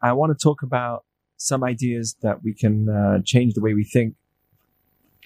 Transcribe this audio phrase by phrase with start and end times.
[0.00, 1.04] I want to talk about
[1.36, 4.14] some ideas that we can uh, change the way we think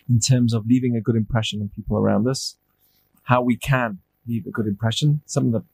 [0.09, 2.57] in terms of leaving a good impression on people around us,
[3.25, 5.23] how we can leave a good impression.
[5.27, 5.65] Some of the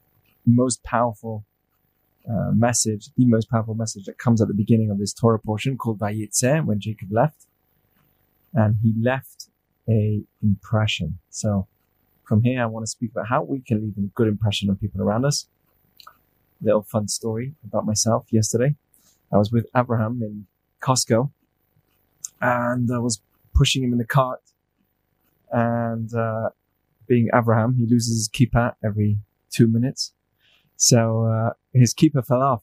[0.46, 1.44] most powerful
[2.28, 5.76] uh, message, the most powerful message that comes at the beginning of this Torah portion
[5.76, 7.46] called Vayetze, when Jacob left.
[8.52, 9.48] And he left
[9.88, 11.18] a impression.
[11.30, 11.66] So
[12.24, 14.76] from here, I want to speak about how we can leave a good impression on
[14.76, 15.46] people around us.
[16.60, 18.74] Little fun story about myself yesterday.
[19.32, 20.46] I was with Abraham in
[20.80, 21.30] Costco
[22.40, 23.20] and I was
[23.54, 24.40] pushing him in the cart
[25.50, 26.50] and, uh,
[27.06, 29.18] being Abraham, he loses his keeper every
[29.50, 30.12] two minutes.
[30.76, 32.62] So, uh, his keeper fell off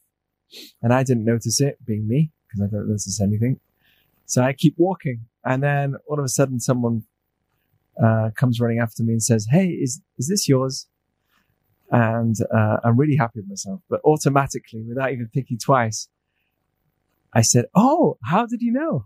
[0.82, 3.60] and I didn't notice it being me because I don't notice anything.
[4.26, 7.04] So I keep walking and then all of a sudden someone,
[8.02, 10.88] uh, comes running after me and says, Hey, is, is this yours?
[11.92, 16.08] And, uh, I'm really happy with myself, but automatically without even thinking twice,
[17.36, 19.06] I said, Oh, how did you know?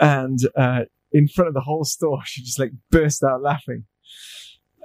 [0.00, 3.84] And, uh, in front of the whole store, she just like burst out laughing.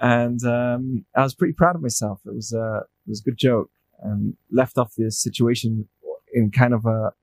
[0.02, 2.20] And, um, I was pretty proud of myself.
[2.25, 3.72] It was, uh, it was a good joke
[4.03, 5.88] and left off the situation
[6.34, 7.14] in kind of a,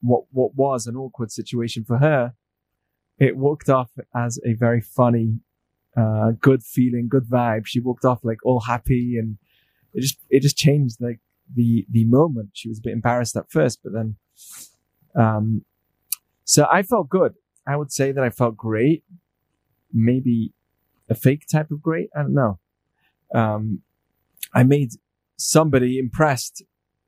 [0.00, 2.32] what, what was an awkward situation for her.
[3.18, 5.40] It walked off as a very funny,
[5.94, 7.66] uh, good feeling, good vibe.
[7.66, 9.36] She walked off like all happy and
[9.92, 11.20] it just, it just changed like
[11.54, 12.50] the the moment.
[12.52, 14.16] She was a bit embarrassed at first, but then,
[15.14, 15.64] um,
[16.44, 17.34] so I felt good.
[17.66, 19.04] I would say that I felt great.
[19.92, 20.52] Maybe
[21.08, 22.10] a fake type of great.
[22.14, 22.58] I don't know.
[23.34, 23.82] Um,
[24.54, 24.92] I made
[25.36, 26.62] somebody impressed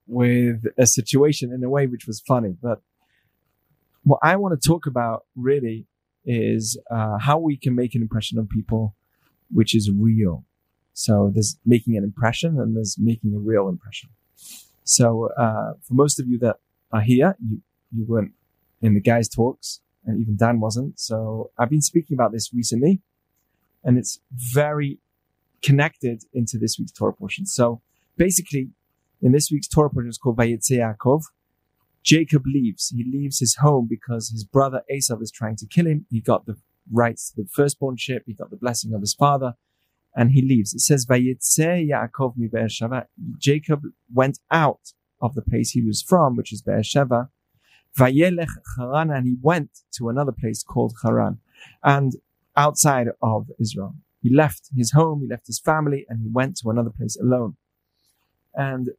[0.06, 2.56] with a situation in a way which was funny.
[2.60, 2.80] But
[4.04, 5.86] what I want to talk about really
[6.24, 8.94] is uh, how we can make an impression on people
[9.50, 10.44] which is real.
[10.92, 14.10] So there's making an impression and there's making a real impression.
[14.84, 16.56] So uh, for most of you that
[16.92, 17.60] are here, you
[17.94, 18.32] you weren't
[18.80, 20.98] in the guys' talks, and even Dan wasn't.
[20.98, 23.00] So I've been speaking about this recently,
[23.84, 24.98] and it's very
[25.62, 27.46] connected into this week's Torah portion.
[27.46, 27.80] So
[28.16, 28.70] basically,
[29.20, 31.24] in this week's Torah portion, it's called Vayetze Yaakov.
[32.02, 32.88] Jacob leaves.
[32.96, 36.06] He leaves his home because his brother Esav is trying to kill him.
[36.10, 36.56] He got the
[36.90, 38.22] rights to the firstbornship.
[38.26, 39.54] He got the blessing of his father
[40.14, 40.74] and he leaves.
[40.74, 43.06] It says, Vayetze Yaakov mi Beersheva.
[43.38, 43.82] Jacob
[44.12, 47.28] went out of the place he was from, which is Beersheva.
[47.98, 51.38] Vayelech Haran, and he went to another place called Haran,
[51.82, 52.12] and
[52.56, 53.94] outside of Israel.
[54.20, 57.56] He left his home, he left his family, and he went to another place alone.
[58.54, 58.90] And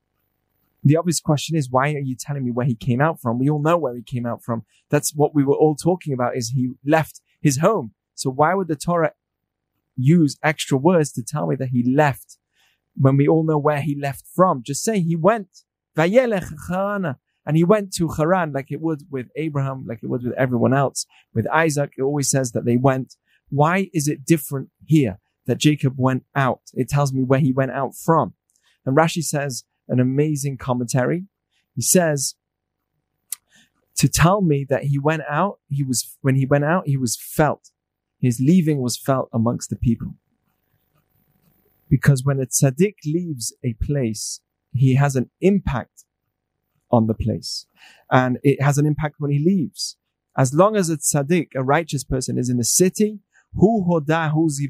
[0.84, 3.38] the obvious question is, why are you telling me where he came out from?
[3.38, 4.64] We all know where he came out from.
[4.90, 7.94] That's what we were all talking about is he left his home.
[8.16, 9.14] So why would the Torah
[10.00, 12.38] use extra words to tell me that he left
[12.96, 14.64] when we all know where he left from.
[14.64, 15.50] Just say he went.
[15.98, 20.74] And he went to Haran like it would with Abraham, like it would with everyone
[20.74, 21.06] else.
[21.34, 23.16] With Isaac, it always says that they went.
[23.50, 26.62] Why is it different here that Jacob went out?
[26.74, 28.34] It tells me where he went out from.
[28.86, 31.26] And Rashi says an amazing commentary.
[31.74, 32.36] He says,
[33.96, 37.18] to tell me that he went out, he was, when he went out, he was
[37.20, 37.72] felt.
[38.20, 40.16] His leaving was felt amongst the people.
[41.90, 44.42] Because when a tzaddik leaves a place,
[44.74, 46.06] he has an impact
[46.92, 47.66] on the place.
[48.12, 49.98] And it has an impact when he leaves.
[50.38, 53.20] As long as a tzaddik, a righteous person, is in the city.
[53.56, 54.62] He's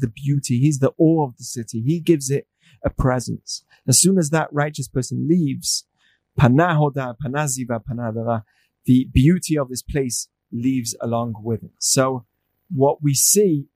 [0.00, 0.58] the beauty.
[0.58, 1.80] He's the awe of the city.
[1.80, 2.46] He gives it
[2.84, 3.64] a presence.
[3.86, 5.86] As soon as that righteous person leaves,
[8.84, 11.72] the beauty of this place leaves along with it.
[11.78, 12.26] So
[12.70, 13.66] what we see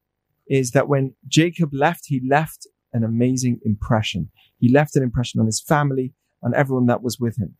[0.46, 4.30] is that when Jacob left, he left an amazing impression.
[4.58, 7.56] He left an impression on his family, on everyone that was with him.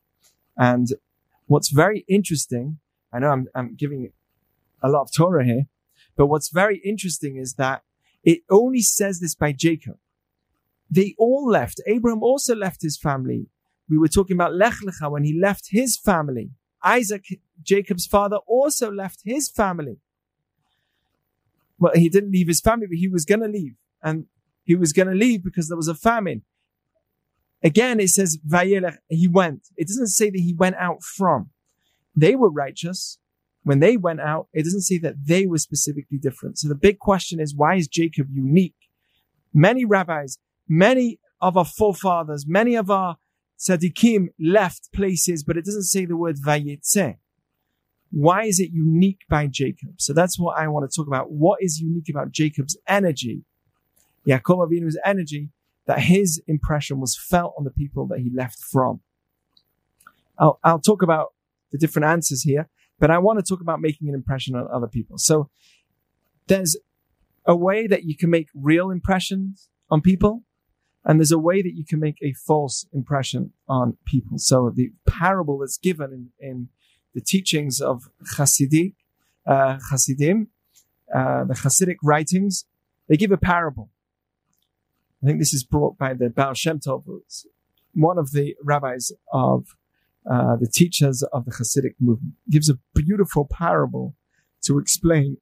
[0.57, 0.89] And
[1.47, 2.79] what's very interesting,
[3.13, 4.13] I know I'm, I'm giving
[4.83, 5.67] a lot of Torah here,
[6.17, 7.83] but what's very interesting is that
[8.23, 9.97] it only says this by Jacob.
[10.91, 11.81] They all left.
[11.87, 13.47] Abraham also left his family.
[13.89, 16.51] We were talking about Lech Lecha when he left his family.
[16.85, 17.25] Isaac,
[17.63, 19.99] Jacob's father, also left his family
[21.83, 23.75] well, he didn't leave his family, but he was going to leave.
[24.05, 24.27] And
[24.63, 26.43] he was going to leave because there was a famine.
[27.65, 29.67] Again, it says, Vayelech, he went.
[29.77, 31.51] It doesn't say that he went out from.
[32.15, 33.19] They were righteous.
[33.65, 36.59] When they went out, it doesn't say that they were specifically different.
[36.59, 38.77] So the big question is, why is Jacob unique?
[39.53, 40.39] Many rabbis,
[40.69, 43.17] many of our forefathers, many of our
[43.59, 47.17] tzaddikim left places, but it doesn't say the word vayetze.
[48.13, 49.95] Why is it unique by Jacob?
[49.97, 51.33] So that's what I want to talk about.
[51.33, 53.45] What is unique about Jacob's energy?
[54.29, 55.49] Yaakov Avinu's energy,
[55.87, 59.01] that his impression was felt on the people that he left from.
[60.39, 61.33] I'll, I'll talk about
[61.73, 62.69] the different answers here,
[63.01, 65.19] but I want to talk about making an impression on other people.
[65.19, 65.51] So
[66.47, 66.77] there's
[67.47, 70.45] a way that you can make real impressions on people,
[71.05, 74.39] and there's a way that you can make a false impression on people.
[74.39, 76.69] So the parable that's given in, in
[77.15, 78.95] the teachings of Hasidic,
[79.47, 80.49] uh, Hasidim,
[81.15, 82.65] uh, the Hasidic writings,
[83.09, 83.91] they give a parable.
[85.23, 87.05] I think this is brought by the Baal Shem Tov,
[87.95, 89.67] one of the rabbis of
[90.31, 92.35] uh, the teachers of the Hasidic movement.
[92.51, 94.15] gives a beautiful parable
[94.63, 95.37] to explain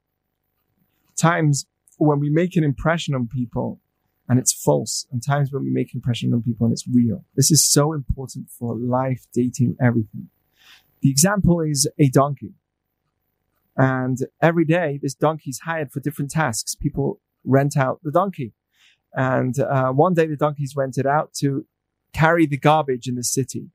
[1.15, 1.65] times
[1.97, 3.79] when we make an impression on people
[4.27, 7.25] and it's false, and times when we make an impression on people and it's real.
[7.35, 10.29] This is so important for life, dating, everything.
[11.01, 12.53] The example is a donkey.
[13.75, 16.75] And every day, this donkey is hired for different tasks.
[16.75, 18.53] People rent out the donkey.
[19.13, 21.65] And uh, one day, the donkey is rented out to
[22.13, 23.69] carry the garbage in the city.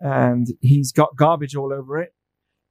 [0.00, 2.14] And he's got garbage all over it.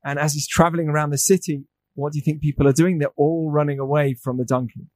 [0.04, 2.98] And as he's traveling around the city, what do you think people are doing?
[2.98, 4.88] They're all running away from the donkey.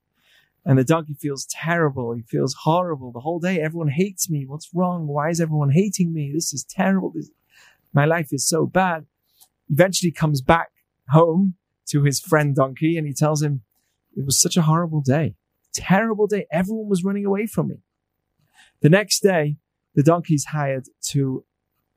[0.63, 2.13] And the donkey feels terrible.
[2.13, 3.59] He feels horrible the whole day.
[3.59, 4.45] Everyone hates me.
[4.45, 5.07] What's wrong?
[5.07, 6.31] Why is everyone hating me?
[6.33, 7.11] This is terrible.
[7.15, 7.31] This,
[7.93, 9.05] my life is so bad.
[9.69, 10.69] Eventually comes back
[11.09, 11.55] home
[11.87, 13.61] to his friend donkey and he tells him,
[14.15, 15.35] it was such a horrible day.
[15.73, 16.45] Terrible day.
[16.51, 17.77] Everyone was running away from me.
[18.81, 19.57] The next day,
[19.95, 21.45] the donkey's hired to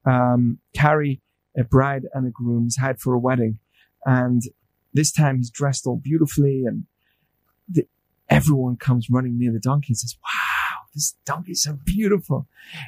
[0.04, 1.22] um, carry
[1.56, 2.64] a bride and a groom.
[2.64, 3.58] He's hired for a wedding.
[4.04, 4.42] And
[4.92, 6.84] this time he's dressed all beautifully and
[7.68, 7.86] the,
[8.28, 12.46] everyone comes running near the donkey and says, wow, this donkey's so beautiful.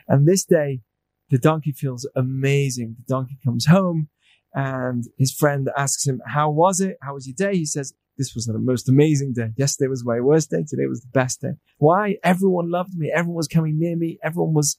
[0.08, 0.82] And this day,
[1.31, 2.96] the donkey feels amazing.
[2.99, 4.08] The donkey comes home
[4.55, 6.96] and his friend asks him, how was it?
[7.02, 7.56] How was your day?
[7.56, 9.52] He says, this was the most amazing day.
[9.56, 10.64] Yesterday was my worst day.
[10.67, 11.52] Today was the best day.
[11.78, 12.17] Why?
[12.23, 13.12] Everyone loved me.
[13.14, 14.19] Everyone was coming near me.
[14.23, 14.78] Everyone was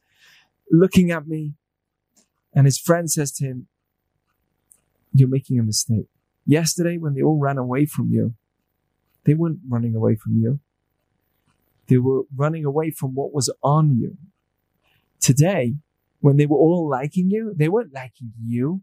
[0.71, 1.53] looking at me.
[2.53, 3.67] And his friend says to him,
[5.13, 6.07] you're making a mistake.
[6.47, 8.33] Yesterday, when they all ran away from you,
[9.25, 10.59] they weren't running away from you.
[11.87, 14.17] They were running away from what was on you.
[15.19, 15.75] Today,
[16.19, 18.81] when they were all liking you, they weren't liking you.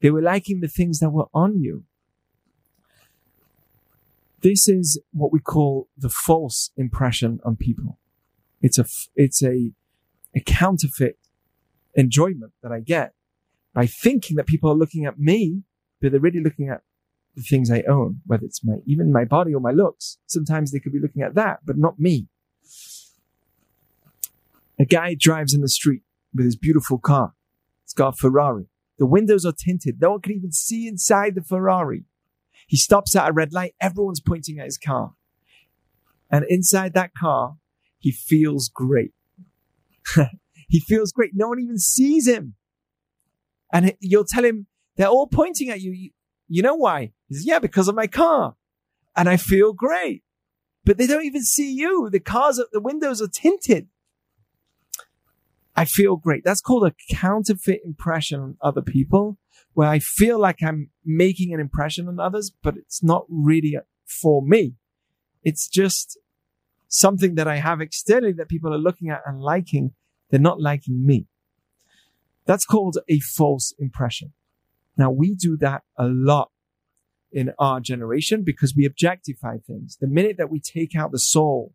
[0.00, 1.84] They were liking the things that were on you.
[4.42, 7.98] This is what we call the false impression on people.
[8.62, 9.72] It's a, it's a,
[10.34, 11.18] a counterfeit
[11.94, 13.14] enjoyment that I get
[13.74, 15.62] by thinking that people are looking at me,
[16.00, 16.82] but they're really looking at
[17.36, 20.18] the things I own, whether it's my, even my body or my looks.
[20.26, 22.28] Sometimes they could be looking at that, but not me.
[24.78, 26.02] A guy drives in the street
[26.34, 27.34] with his beautiful car.
[27.84, 28.66] It's got Ferrari.
[28.98, 30.00] The windows are tinted.
[30.00, 32.04] No one can even see inside the Ferrari.
[32.66, 33.74] He stops at a red light.
[33.80, 35.14] Everyone's pointing at his car.
[36.30, 37.56] And inside that car,
[37.98, 39.12] he feels great.
[40.68, 41.32] he feels great.
[41.34, 42.54] No one even sees him.
[43.72, 44.66] And you'll tell him,
[44.96, 45.92] they're all pointing at you.
[45.92, 46.10] You,
[46.48, 47.12] you know why?
[47.28, 48.56] He says, yeah, because of my car.
[49.16, 50.22] And I feel great.
[50.84, 52.08] But they don't even see you.
[52.10, 53.88] The cars, the windows are tinted.
[55.80, 56.44] I feel great.
[56.44, 59.38] That's called a counterfeit impression on other people,
[59.72, 64.42] where I feel like I'm making an impression on others, but it's not really for
[64.42, 64.74] me.
[65.42, 66.18] It's just
[66.88, 69.94] something that I have externally that people are looking at and liking.
[70.28, 71.28] They're not liking me.
[72.44, 74.34] That's called a false impression.
[74.98, 76.50] Now we do that a lot
[77.32, 79.96] in our generation because we objectify things.
[79.98, 81.72] The minute that we take out the soul,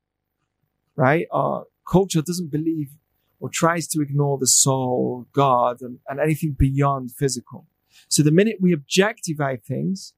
[0.95, 1.25] right?
[1.31, 2.89] Our culture doesn't believe
[3.39, 7.67] or tries to ignore the soul, God, and, and anything beyond physical.
[8.07, 10.13] So the minute we objectify things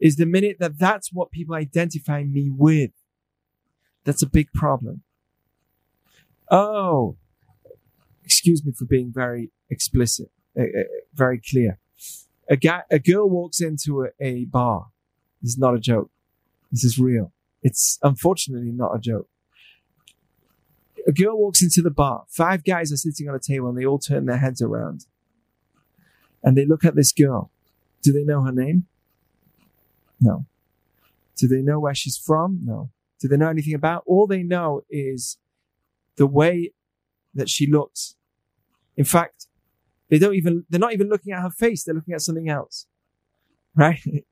[0.00, 2.90] is the minute that that's what people identify me with.
[4.04, 5.02] That's a big problem.
[6.50, 7.16] Oh,
[8.24, 10.84] excuse me for being very explicit, uh, uh,
[11.14, 11.78] very clear.
[12.48, 14.86] A, guy, a girl walks into a, a bar.
[15.42, 16.10] This is not a joke.
[16.72, 17.32] This is real.
[17.62, 19.28] It's unfortunately not a joke
[21.06, 22.24] a girl walks into the bar.
[22.28, 25.06] Five guys are sitting on a table and they all turn their heads around.
[26.42, 27.50] And they look at this girl.
[28.02, 28.86] Do they know her name?
[30.20, 30.46] No.
[31.36, 32.60] Do they know where she's from?
[32.64, 32.90] No.
[33.20, 34.02] Do they know anything about?
[34.06, 35.38] All they know is
[36.16, 36.72] the way
[37.34, 38.16] that she looks.
[38.96, 39.46] In fact,
[40.08, 41.84] they don't even, they're not even looking at her face.
[41.84, 42.86] They're looking at something else.
[43.74, 44.00] Right?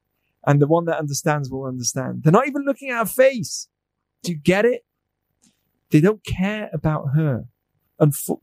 [0.46, 2.22] And the one that understands will understand.
[2.22, 3.68] They're not even looking at her face.
[4.22, 4.86] Do you get it?
[5.90, 7.44] They don't care about her.
[7.98, 8.38] And for,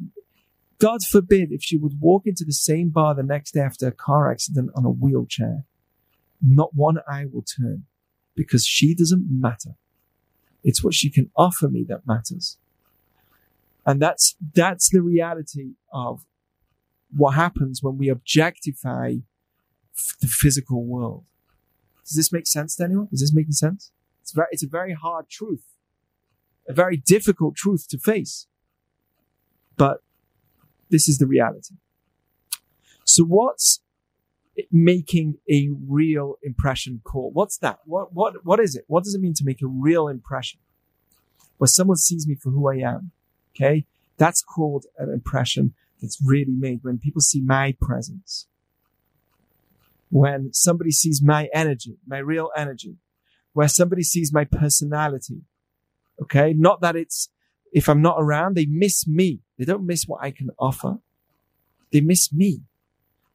[0.80, 3.92] God forbid if she would walk into the same bar the next day after a
[3.92, 5.64] car accident on a wheelchair.
[6.42, 7.86] Not one eye will turn
[8.36, 9.76] because she doesn't matter.
[10.64, 12.58] It's what she can offer me that matters.
[13.86, 16.26] And that's, that's the reality of
[17.16, 19.18] what happens when we objectify
[19.96, 21.24] f- the physical world.
[22.04, 23.10] Does this make sense to anyone?
[23.12, 23.92] Is this making sense?
[24.22, 25.64] It's very, it's a very hard truth,
[26.68, 28.48] a very difficult truth to face.
[29.78, 29.98] But
[30.90, 31.76] this is the reality.
[33.04, 33.82] So what's
[34.72, 37.34] making a real impression called?
[37.34, 37.80] What's that?
[37.86, 38.86] What, what, what is it?
[38.88, 40.60] What does it mean to make a real impression?
[41.58, 43.12] Where someone sees me for who I am.
[43.56, 43.86] Okay.
[44.18, 48.48] That's called an impression that's really made when people see my presence.
[50.10, 52.98] When somebody sees my energy, my real energy,
[53.54, 55.42] where somebody sees my personality.
[56.22, 56.54] Okay.
[56.58, 57.30] Not that it's,
[57.74, 59.42] if I'm not around, they miss me.
[59.58, 60.98] They don't miss what I can offer.
[61.92, 62.62] They miss me.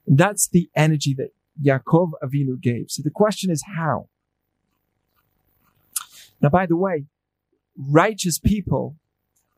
[0.06, 1.30] And that's the energy that
[1.62, 2.86] Yaakov Avinu gave.
[2.88, 4.08] So the question is how?
[6.40, 7.04] Now, by the way,
[7.76, 8.96] righteous people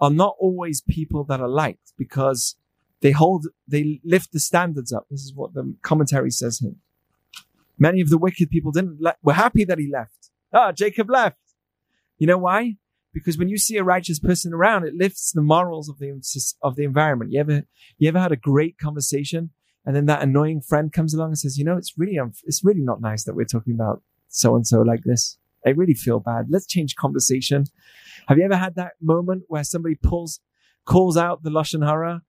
[0.01, 2.57] are not always people that are liked because
[3.01, 5.07] they hold, they lift the standards up.
[5.11, 6.75] This is what the commentary says here.
[7.79, 10.31] Many of the wicked people didn't, le- were happy that he left.
[10.53, 11.39] Ah, Jacob left.
[12.19, 12.77] You know why?
[13.13, 16.11] Because when you see a righteous person around, it lifts the morals of the,
[16.63, 17.33] of the environment.
[17.33, 17.63] You ever,
[17.99, 19.51] you ever had a great conversation
[19.85, 22.83] and then that annoying friend comes along and says, you know, it's really, it's really
[22.83, 25.39] not nice that we're talking about so and so like this.
[25.67, 26.47] I really feel bad.
[26.51, 27.65] Let's change conversation.
[28.29, 30.41] Have you ever had that moment where somebody pulls,
[30.85, 32.23] calls out the lashon hara,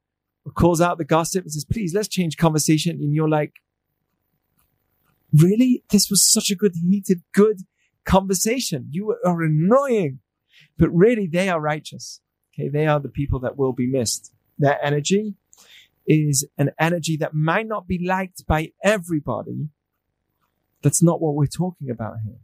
[0.45, 3.53] or calls out the gossip and says, "Please, let's change conversation," and you're like,
[5.33, 5.83] "Really?
[5.89, 7.61] This was such a good, heated, good
[8.05, 8.89] conversation.
[8.91, 10.19] You are annoying."
[10.77, 12.21] But really, they are righteous.
[12.53, 14.33] Okay, they are the people that will be missed.
[14.57, 15.35] Their energy
[16.05, 19.69] is an energy that might not be liked by everybody.
[20.81, 22.39] That's not what we're talking about here.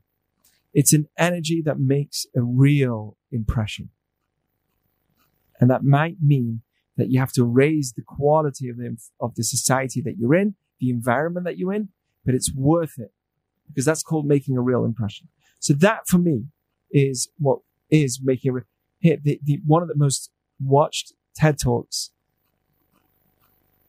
[0.73, 3.89] It's an energy that makes a real impression.
[5.59, 6.61] And that might mean
[6.95, 10.55] that you have to raise the quality of the, of the society that you're in,
[10.79, 11.89] the environment that you're in,
[12.25, 13.11] but it's worth it
[13.67, 15.27] because that's called making a real impression.
[15.59, 16.45] So that for me
[16.91, 18.61] is what is making
[18.99, 20.31] here, the, the, one of the most
[20.61, 22.11] watched TED Talks,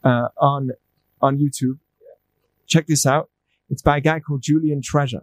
[0.03, 0.71] uh, on,
[1.21, 1.79] on YouTube.
[2.67, 3.29] Check this out.
[3.69, 5.21] It's by a guy called Julian Treasure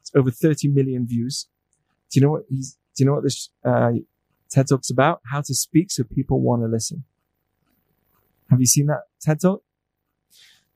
[0.00, 1.48] It's over 30 million views.
[2.10, 3.92] Do you know what he's, do you know what this, uh,
[4.50, 5.20] TED Talk's about?
[5.30, 7.04] How to speak so people want to listen.
[8.50, 9.62] Have you seen that TED Talk?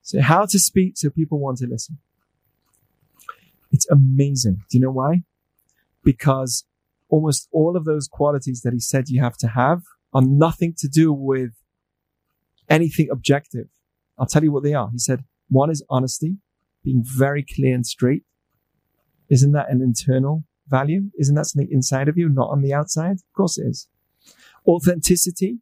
[0.02, 1.98] So how to speak so people want to listen.
[3.72, 4.62] It's amazing.
[4.70, 5.22] Do you know why?
[6.04, 6.64] Because
[7.08, 9.82] almost all of those qualities that he said you have to have
[10.12, 11.50] are nothing to do with
[12.68, 13.68] anything objective.
[14.18, 14.90] I'll tell you what they are.
[14.90, 16.36] He said, one is honesty,
[16.82, 18.22] being very clear and straight.
[19.28, 21.10] Isn't that an internal value?
[21.18, 23.16] Isn't that something inside of you, not on the outside?
[23.16, 23.88] Of course it is.
[24.66, 25.58] Authenticity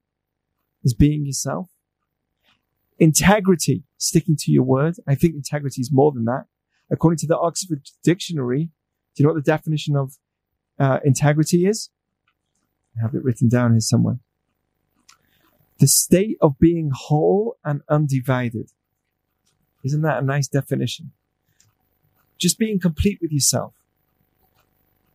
[0.82, 1.70] is being yourself.
[2.98, 4.96] Integrity, sticking to your word.
[5.06, 6.44] I think integrity is more than that.
[6.90, 8.70] According to the Oxford Dictionary,
[9.14, 10.14] do you know what the definition of
[10.78, 11.90] uh, integrity is?
[12.96, 14.18] I have it written down here somewhere.
[15.78, 18.70] The state of being whole and undivided.
[19.84, 21.12] Isn't that a nice definition?
[22.38, 23.74] just being complete with yourself.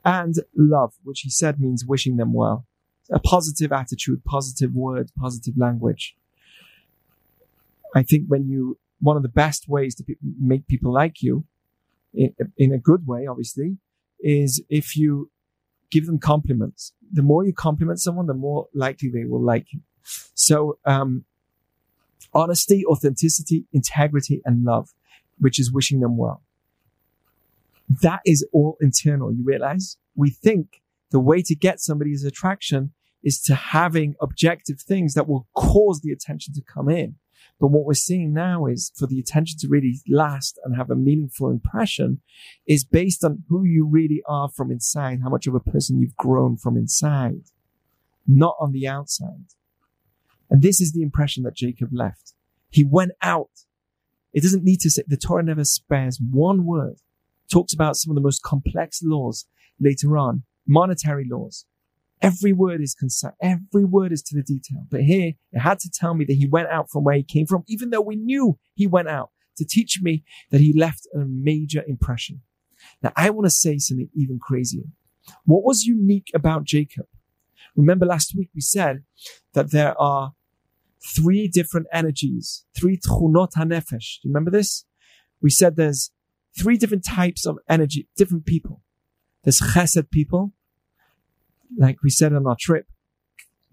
[0.03, 2.65] And love, which he said means wishing them well.
[3.11, 6.15] A positive attitude, positive word, positive language.
[7.95, 10.03] I think when you, one of the best ways to
[10.39, 11.45] make people like you,
[12.13, 13.77] in, in a good way, obviously,
[14.19, 15.29] is if you
[15.91, 16.93] give them compliments.
[17.11, 19.81] The more you compliment someone, the more likely they will like you.
[20.33, 21.25] So, um,
[22.33, 24.93] honesty, authenticity, integrity, and love,
[25.39, 26.43] which is wishing them well.
[28.01, 29.33] That is all internal.
[29.33, 30.81] You realize we think
[31.11, 32.91] the way to get somebody's attraction
[33.23, 37.15] is to having objective things that will cause the attention to come in.
[37.59, 40.95] But what we're seeing now is for the attention to really last and have a
[40.95, 42.21] meaningful impression
[42.65, 46.15] is based on who you really are from inside, how much of a person you've
[46.15, 47.41] grown from inside,
[48.25, 49.45] not on the outside.
[50.49, 52.33] And this is the impression that Jacob left.
[52.69, 53.49] He went out.
[54.31, 57.01] It doesn't need to say, the Torah never spares one word
[57.49, 59.45] talks about some of the most complex laws
[59.79, 61.65] later on, monetary laws.
[62.21, 63.31] Every word is concise.
[63.41, 64.85] Every word is to the detail.
[64.89, 67.45] But here, it had to tell me that he went out from where he came
[67.45, 71.19] from, even though we knew he went out to teach me that he left a
[71.19, 72.41] major impression.
[73.01, 74.83] Now, I want to say something even crazier.
[75.45, 77.05] What was unique about Jacob?
[77.75, 79.03] Remember last week we said
[79.53, 80.33] that there are
[81.15, 84.21] three different energies, three tchunot hanefesh.
[84.21, 84.85] Do you remember this?
[85.41, 86.11] We said there's
[86.57, 88.81] three different types of energy, different people.
[89.43, 90.53] There's chesed people,
[91.77, 92.85] like we said on our trip,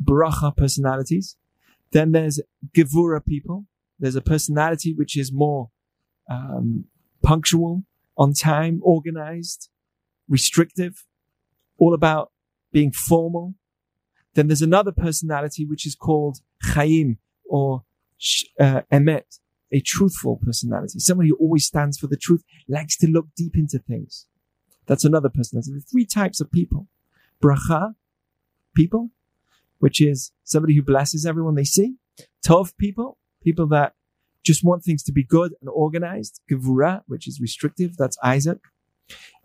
[0.03, 1.37] bracha personalities.
[1.93, 2.41] Then there's
[2.77, 3.67] gevura people,
[3.99, 5.71] There's a personality which is more
[6.31, 6.85] um,
[7.23, 7.85] punctual,
[8.19, 9.69] on time, organized,
[10.29, 11.05] restrictive,
[11.79, 12.33] all about
[12.73, 13.55] being formal.
[14.35, 17.85] Then there's another personality which is called Chaim or
[18.59, 19.39] uh, Emet,
[19.73, 23.79] a truthful personality, somebody who always stands for the truth, likes to look deep into
[23.79, 24.27] things.
[24.87, 25.73] That's another personality.
[25.73, 26.89] There are three types of people.
[27.43, 27.95] Bracha,
[28.75, 29.11] people,
[29.79, 31.97] which is somebody who blesses everyone they see.
[32.47, 33.95] Tov people, people that
[34.43, 36.41] just want things to be good and organized.
[36.51, 38.59] Gevura, which is restrictive, that's Isaac.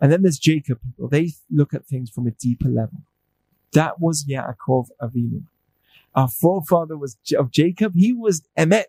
[0.00, 1.08] And then there's Jacob people.
[1.08, 3.02] They look at things from a deeper level.
[3.72, 5.44] That was Yaakov Avinu.
[6.14, 7.94] Our forefather was of Jacob.
[7.94, 8.84] He was Emet.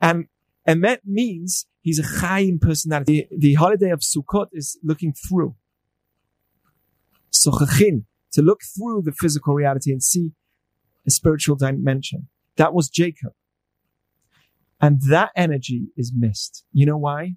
[0.00, 0.26] And
[0.66, 3.28] Emet means he's a Chaim personality.
[3.30, 5.54] The, the holiday of Sukkot is looking through.
[7.44, 10.32] Sochachin, to look through the physical reality and see
[11.06, 12.28] a spiritual dimension.
[12.56, 13.32] That was Jacob.
[14.80, 16.64] And that energy is missed.
[16.72, 17.34] You know why?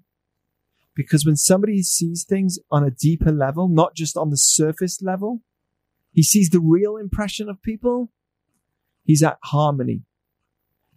[0.94, 5.42] Because when somebody sees things on a deeper level, not just on the surface level,
[6.12, 8.12] he sees the real impression of people.
[9.04, 10.02] He's at harmony.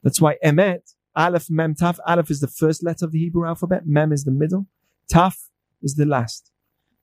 [0.04, 1.98] That's why Emet, Aleph, Mem, Taf.
[2.06, 3.84] Aleph is the first letter of the Hebrew alphabet.
[3.86, 4.68] Mem is the middle.
[5.12, 5.48] Taf
[5.82, 6.52] is the last.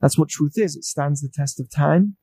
[0.02, 0.76] That's what truth is.
[0.76, 2.16] It stands the test of time.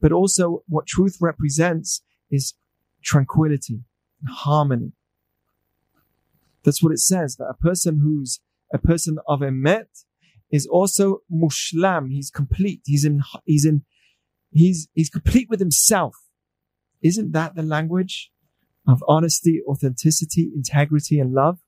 [0.00, 2.54] But also what truth represents is
[3.02, 3.80] tranquility
[4.20, 4.92] and harmony.
[6.64, 8.40] That's what it says, that a person who's
[8.72, 10.04] a person of emet
[10.50, 12.10] is also mushlam.
[12.10, 12.82] He's complete.
[12.84, 13.84] He's in, he's in,
[14.50, 16.16] he's, he's complete with himself.
[17.02, 18.30] Isn't that the language
[18.86, 21.58] of honesty, authenticity, integrity, and love?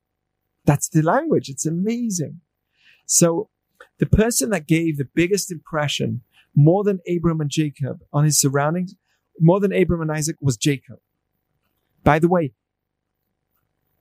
[0.64, 1.48] That's the language.
[1.48, 2.40] It's amazing.
[3.06, 3.50] So
[3.98, 6.22] the person that gave the biggest impression
[6.54, 8.94] more than Abram and Jacob on his surroundings,
[9.38, 10.98] more than Abram and Isaac was Jacob.
[12.02, 12.52] By the way,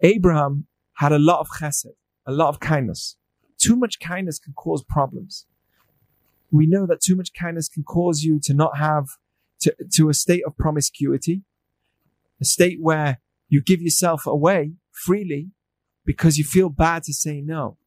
[0.02, 1.94] Abraham had a lot of chesed,
[2.26, 3.18] a lot of kindness.
[3.58, 5.46] Too much kindness can cause problems.
[6.52, 9.06] We know that too much kindness can cause you to not have,
[9.62, 11.42] to, to a state of promiscuity,
[12.40, 15.52] a state where you give yourself away freely
[16.06, 17.78] because you feel bad to say no.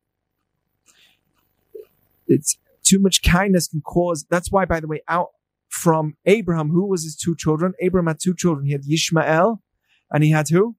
[2.29, 5.29] It's too much kindness can cause, that's why, by the way, out
[5.69, 7.75] from Abraham, who was his two children?
[7.81, 8.67] Abraham had two children.
[8.67, 9.63] He had Ishmael
[10.11, 10.77] and he had who?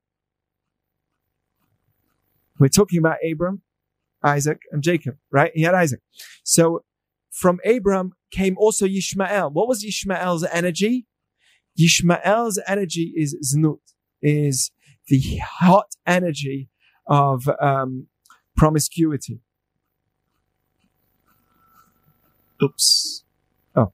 [2.60, 3.62] We're talking about Abraham,
[4.24, 5.52] Isaac, and Jacob, right?
[5.54, 6.02] He had Isaac.
[6.44, 6.84] So
[7.32, 9.52] from Abraham came also Yishmael.
[9.52, 11.06] What was Yishmael's energy?
[11.80, 13.80] Yishmael's energy is znut,
[14.22, 14.72] is
[15.08, 16.70] the hot energy
[17.08, 18.08] of um,
[18.58, 19.40] promiscuity.
[22.62, 23.24] Oops.
[23.76, 23.93] Oh,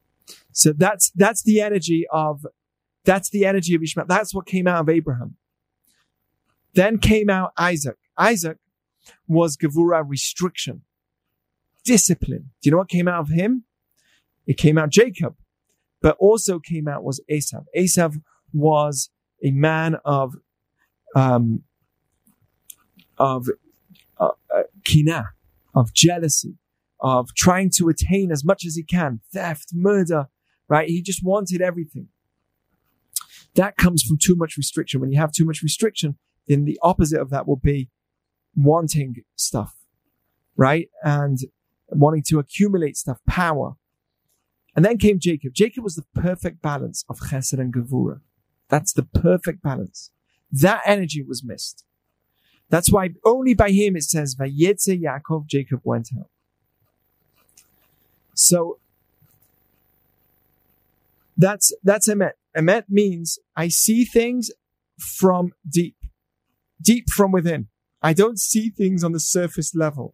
[0.51, 2.45] so that's that's the energy of
[3.04, 4.08] that's the energy of Ishmael.
[4.08, 5.36] That's what came out of Abraham.
[6.73, 7.97] Then came out Isaac.
[8.17, 8.58] Isaac
[9.28, 10.82] was Gevura restriction,
[11.84, 12.51] discipline.
[12.62, 13.63] Do you know what came out of him?
[14.47, 15.36] It came out Jacob,
[16.01, 17.65] but also came out was Esav.
[17.75, 18.21] Esav
[18.54, 19.10] was
[19.43, 20.36] a man of,
[21.15, 21.63] um,
[23.17, 23.47] of
[24.19, 25.30] uh, uh, kina,
[25.73, 26.56] of jealousy,
[26.99, 30.27] of trying to attain as much as he can, theft, murder,
[30.67, 30.89] right?
[30.89, 32.08] He just wanted everything.
[33.55, 34.99] That comes from too much restriction.
[34.99, 37.89] When you have too much restriction, then the opposite of that will be
[38.55, 39.75] wanting stuff,
[40.55, 40.89] right?
[41.03, 41.39] And
[41.89, 43.75] wanting to accumulate stuff, power.
[44.75, 45.53] And then came Jacob.
[45.53, 48.19] Jacob was the perfect balance of chesed and gevura.
[48.67, 50.12] That's the perfect balance.
[50.51, 51.86] That energy was missed.
[52.69, 56.29] That's why only by him it says, Vayetze Yaakov, Jacob went out.
[58.36, 58.80] So
[61.36, 62.34] that's, that's emet.
[62.56, 64.52] Emet means I see things
[65.00, 65.98] from deep,
[66.82, 67.67] deep from within.
[68.02, 70.13] I don't see things on the surface level.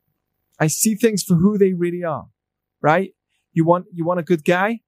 [0.59, 2.27] I see things for who they really are,
[2.81, 3.13] right?
[3.51, 4.79] You want, you want a good guy?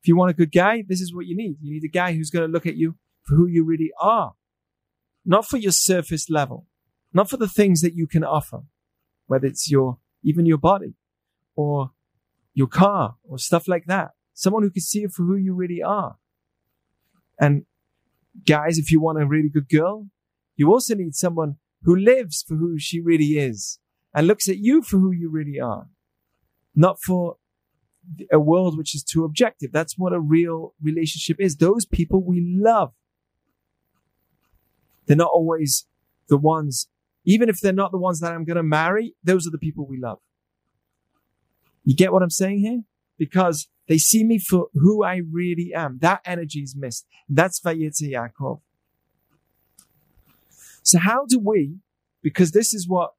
[0.00, 1.58] If you want a good guy, this is what you need.
[1.60, 4.34] You need a guy who's going to look at you for who you really are.
[5.24, 6.66] Not for your surface level.
[7.12, 8.60] Not for the things that you can offer.
[9.26, 10.94] Whether it's your, even your body
[11.56, 11.90] or
[12.56, 14.12] your car or stuff like that.
[14.32, 16.16] Someone who can see you for who you really are.
[17.38, 17.66] And
[18.46, 20.06] guys, if you want a really good girl,
[20.56, 23.78] you also need someone who lives for who she really is
[24.14, 25.88] and looks at you for who you really are,
[26.74, 27.36] not for
[28.32, 29.70] a world which is too objective.
[29.70, 31.56] That's what a real relationship is.
[31.56, 32.94] Those people we love.
[35.04, 35.86] They're not always
[36.28, 36.88] the ones,
[37.26, 39.86] even if they're not the ones that I'm going to marry, those are the people
[39.86, 40.20] we love.
[41.86, 42.82] You get what I'm saying here?
[43.16, 45.98] Because they see me for who I really am.
[46.02, 47.06] That energy is missed.
[47.28, 48.60] That's Vayetze Yaakov.
[50.82, 51.78] So how do we,
[52.22, 53.12] because this is what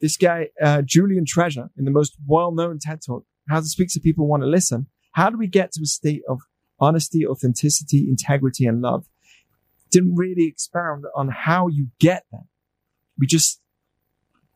[0.00, 4.00] this guy, uh, Julian Treasure, in the most well-known TED talk, how to speak to
[4.00, 4.86] people want to listen.
[5.12, 6.40] How do we get to a state of
[6.78, 9.06] honesty, authenticity, integrity, and love?
[9.90, 12.46] Didn't really expound on how you get that.
[13.18, 13.60] We just,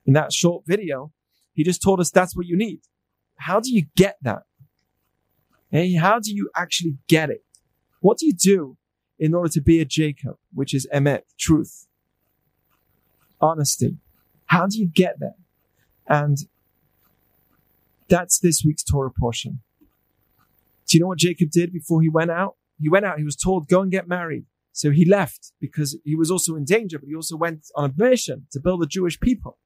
[0.07, 1.13] in that short video,
[1.55, 2.81] he just told us that's what you need.
[3.41, 4.43] How do you get that?
[5.71, 7.43] Hey, how do you actually get it?
[8.01, 8.77] What do you do
[9.19, 11.87] in order to be a Jacob, which is emet, truth,
[13.41, 13.97] honesty?
[14.47, 15.37] How do you get there?
[16.07, 16.37] And
[18.09, 19.61] that's this week's Torah portion.
[20.87, 22.57] Do you know what Jacob did before he went out?
[22.79, 24.45] He went out, he was told, go and get married.
[24.73, 27.93] So he left because he was also in danger, but he also went on a
[27.97, 29.59] mission to build a Jewish people.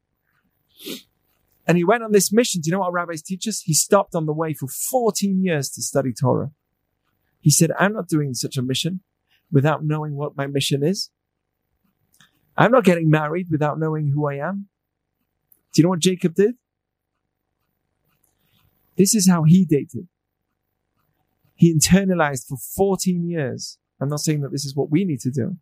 [1.66, 2.60] And he went on this mission.
[2.60, 3.60] Do you know what rabbis teach us?
[3.60, 6.50] He stopped on the way for 14 years to study Torah.
[7.40, 9.00] He said, I'm not doing such a mission
[9.50, 11.10] without knowing what my mission is.
[12.56, 14.68] I'm not getting married without knowing who I am.
[15.72, 16.54] Do you know what Jacob did?
[18.96, 20.08] This is how he dated.
[21.54, 23.78] He internalized for 14 years.
[24.00, 25.56] I'm not saying that this is what we need to do,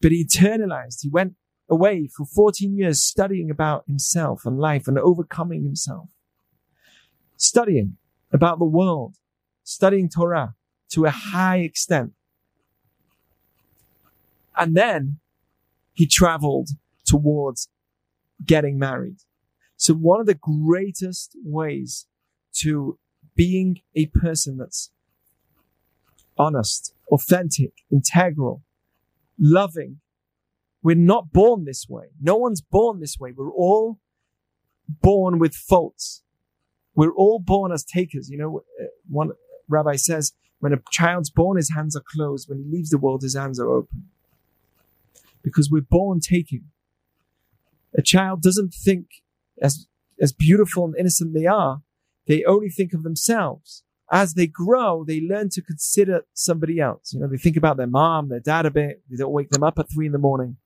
[0.00, 1.02] but he internalized.
[1.02, 1.34] He went
[1.68, 6.10] away for 14 years studying about himself and life and overcoming himself.
[7.36, 7.96] Studying
[8.32, 9.16] about the world,
[9.62, 10.54] studying Torah
[10.90, 12.12] to a high extent.
[14.56, 15.18] And then
[15.92, 16.70] he traveled
[17.04, 17.68] towards
[18.44, 19.16] getting married.
[19.76, 22.06] So one of the greatest ways
[22.60, 22.98] to
[23.34, 24.90] being a person that's
[26.38, 28.62] honest, authentic, integral,
[29.38, 30.00] loving.
[30.84, 32.08] We're not born this way.
[32.20, 33.32] No one's born this way.
[33.32, 33.98] We're all
[34.86, 36.22] born with faults.
[36.94, 38.28] We're all born as takers.
[38.28, 39.30] You know, uh, one
[39.66, 42.50] rabbi says, when a child's born, his hands are closed.
[42.50, 44.10] When he leaves the world, his hands are open.
[45.42, 46.64] Because we're born taking.
[47.96, 49.06] A child doesn't think
[49.62, 49.86] as,
[50.20, 51.80] as beautiful and innocent they are,
[52.26, 53.84] they only think of themselves.
[54.12, 57.14] As they grow, they learn to consider somebody else.
[57.14, 59.02] You know, they think about their mom, their dad a bit.
[59.10, 60.58] They don't wake them up at three in the morning.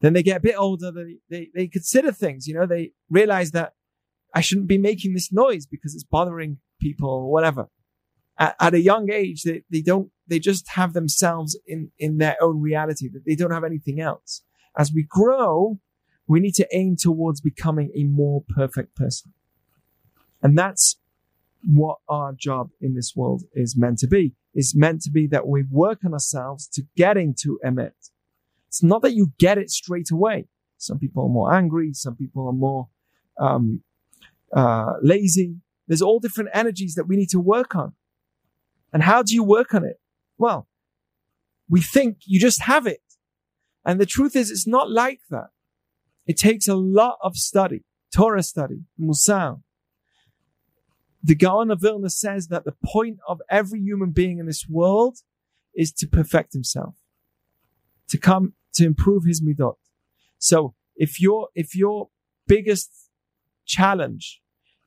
[0.00, 0.92] Then they get a bit older.
[0.92, 3.74] They, they, they consider things, you know, they realize that
[4.34, 7.68] I shouldn't be making this noise because it's bothering people or whatever.
[8.38, 12.36] At, at a young age, they, they don't, they just have themselves in, in their
[12.40, 14.42] own reality that they don't have anything else.
[14.76, 15.80] As we grow,
[16.28, 19.32] we need to aim towards becoming a more perfect person.
[20.42, 21.00] And that's
[21.64, 24.34] what our job in this world is meant to be.
[24.54, 28.10] It's meant to be that we work on ourselves to getting to emet.
[28.68, 30.46] It's not that you get it straight away.
[30.76, 31.92] Some people are more angry.
[31.92, 32.88] Some people are more
[33.38, 33.82] um,
[34.54, 35.56] uh, lazy.
[35.86, 37.94] There's all different energies that we need to work on.
[38.92, 40.00] And how do you work on it?
[40.36, 40.68] Well,
[41.68, 43.02] we think you just have it.
[43.84, 45.48] And the truth is, it's not like that.
[46.26, 49.60] It takes a lot of study, Torah study, Musar,
[51.22, 55.18] the Gaon of Vilna says that the point of every human being in this world
[55.74, 56.94] is to perfect himself,
[58.08, 59.76] to come to improve his midot.
[60.38, 62.08] So if your if your
[62.46, 63.10] biggest
[63.66, 64.40] challenge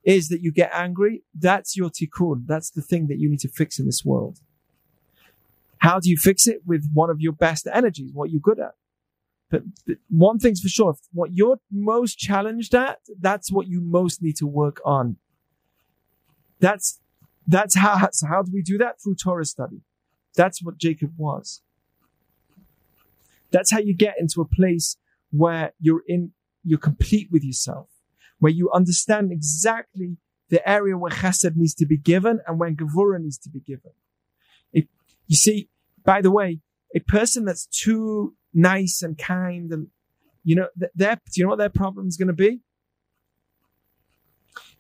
[0.04, 2.46] is that you get angry, that's your tikkun.
[2.48, 4.40] That's the thing that you need to fix in this world.
[5.78, 6.62] How do you fix it?
[6.66, 8.74] With one of your best energies, what you're good at.
[9.50, 14.22] But, but one thing's for sure, what you're most challenged at, that's what you most
[14.22, 15.18] need to work on
[16.62, 17.02] that's,
[17.46, 19.02] that's how, so how do we do that?
[19.02, 19.82] Through Torah study.
[20.36, 21.62] That's what Jacob was.
[23.52, 24.98] That's how you get into a place
[25.32, 26.32] where you're in,
[26.64, 27.88] you're complete with yourself,
[28.40, 30.18] where you understand exactly
[30.50, 33.92] the area where chesed needs to be given and when gevura needs to be given.
[34.74, 34.86] If,
[35.28, 35.70] you see,
[36.04, 36.60] by the way,
[36.94, 39.88] a person that's too nice and kind and,
[40.44, 42.60] you know, their, do you know what their problem is going to be?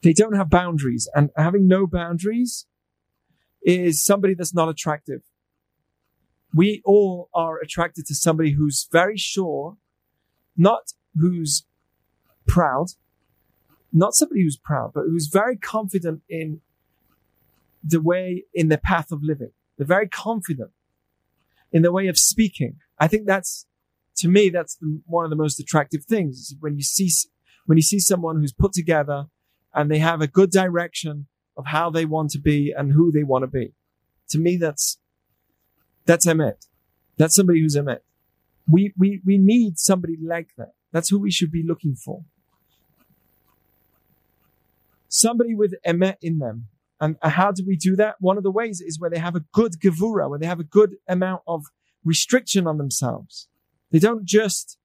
[0.03, 2.65] They don't have boundaries and having no boundaries
[3.61, 5.21] is somebody that's not attractive.
[6.53, 9.77] We all are attracted to somebody who's very sure,
[10.57, 11.65] not who's
[12.47, 12.87] proud,
[13.93, 16.61] not somebody who's proud, but who's very confident in
[17.83, 19.51] the way, in the path of living.
[19.77, 20.71] They're very confident
[21.71, 22.75] in the way of speaking.
[22.99, 23.65] I think that's,
[24.17, 27.09] to me, that's the, one of the most attractive things when you see,
[27.65, 29.27] when you see someone who's put together,
[29.73, 33.23] and they have a good direction of how they want to be and who they
[33.23, 33.73] want to be.
[34.29, 34.99] To me, that's,
[36.11, 36.67] that's Emet.
[37.15, 37.99] That's somebody who's Emet.
[38.69, 40.73] We, we, we need somebody like that.
[40.91, 42.25] That's who we should be looking for.
[45.07, 46.67] Somebody with Emet in them.
[46.99, 48.15] And how do we do that?
[48.19, 50.65] One of the ways is where they have a good gevura, where they have a
[50.65, 51.63] good amount of
[52.03, 53.47] restriction on themselves.
[53.91, 54.77] They don't just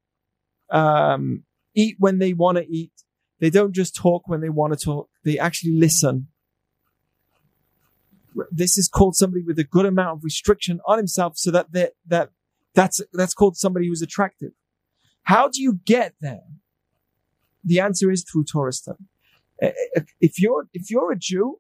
[0.71, 1.43] um,
[1.75, 2.93] eat when they want to eat.
[3.41, 5.11] They don't just talk when they want to talk.
[5.25, 6.29] They actually listen.
[8.51, 11.93] This is called somebody with a good amount of restriction on himself so that that,
[12.07, 12.31] that
[12.75, 14.53] that's, that's called somebody who's attractive.
[15.23, 16.45] How do you get there?
[17.65, 19.05] The answer is through Torah study.
[19.61, 21.59] Eh, eh, eh, if you're, if you're a Jew,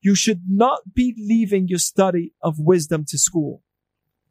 [0.00, 3.62] you should not be leaving your study of wisdom to school.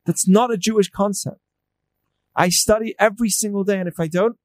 [0.06, 1.40] That's not a Jewish concept.
[2.36, 3.80] I study every single day.
[3.80, 4.38] And if I don't,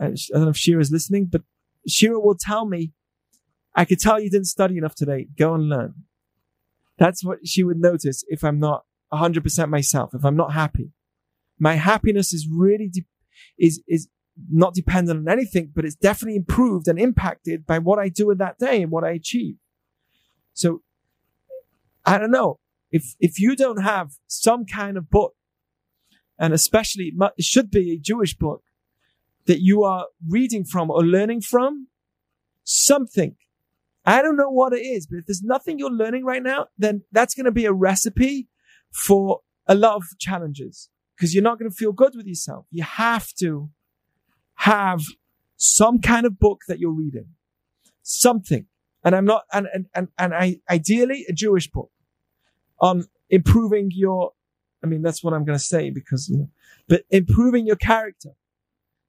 [0.00, 1.42] I don't know if Shira is listening, but
[1.88, 2.92] Shira will tell me,
[3.74, 5.28] I could tell you didn't study enough today.
[5.36, 5.94] Go and learn.
[6.98, 10.92] That's what she would notice if I'm not 100% myself, if I'm not happy.
[11.58, 13.06] My happiness is really, de-
[13.58, 14.08] is, is
[14.50, 18.38] not dependent on anything, but it's definitely improved and impacted by what I do in
[18.38, 19.56] that day and what I achieve.
[20.54, 20.82] So
[22.04, 22.58] I don't know
[22.90, 25.34] if, if you don't have some kind of book
[26.38, 28.62] and especially it should be a Jewish book
[29.46, 31.88] that you are reading from or learning from,
[32.64, 33.36] something.
[34.08, 37.02] I don't know what it is, but if there's nothing you're learning right now, then
[37.12, 38.48] that's going to be a recipe
[38.90, 42.66] for a lot of challenges because you're not going to feel good with yourself.
[42.70, 43.70] You have to
[44.54, 45.02] have
[45.56, 47.26] some kind of book that you're reading,
[48.02, 48.66] something.
[49.04, 51.90] And I'm not, and, and, and, and I, ideally a Jewish book
[52.80, 54.32] on improving your
[54.82, 56.50] I mean, that's what I'm going to say because, you know,
[56.88, 58.30] but improving your character,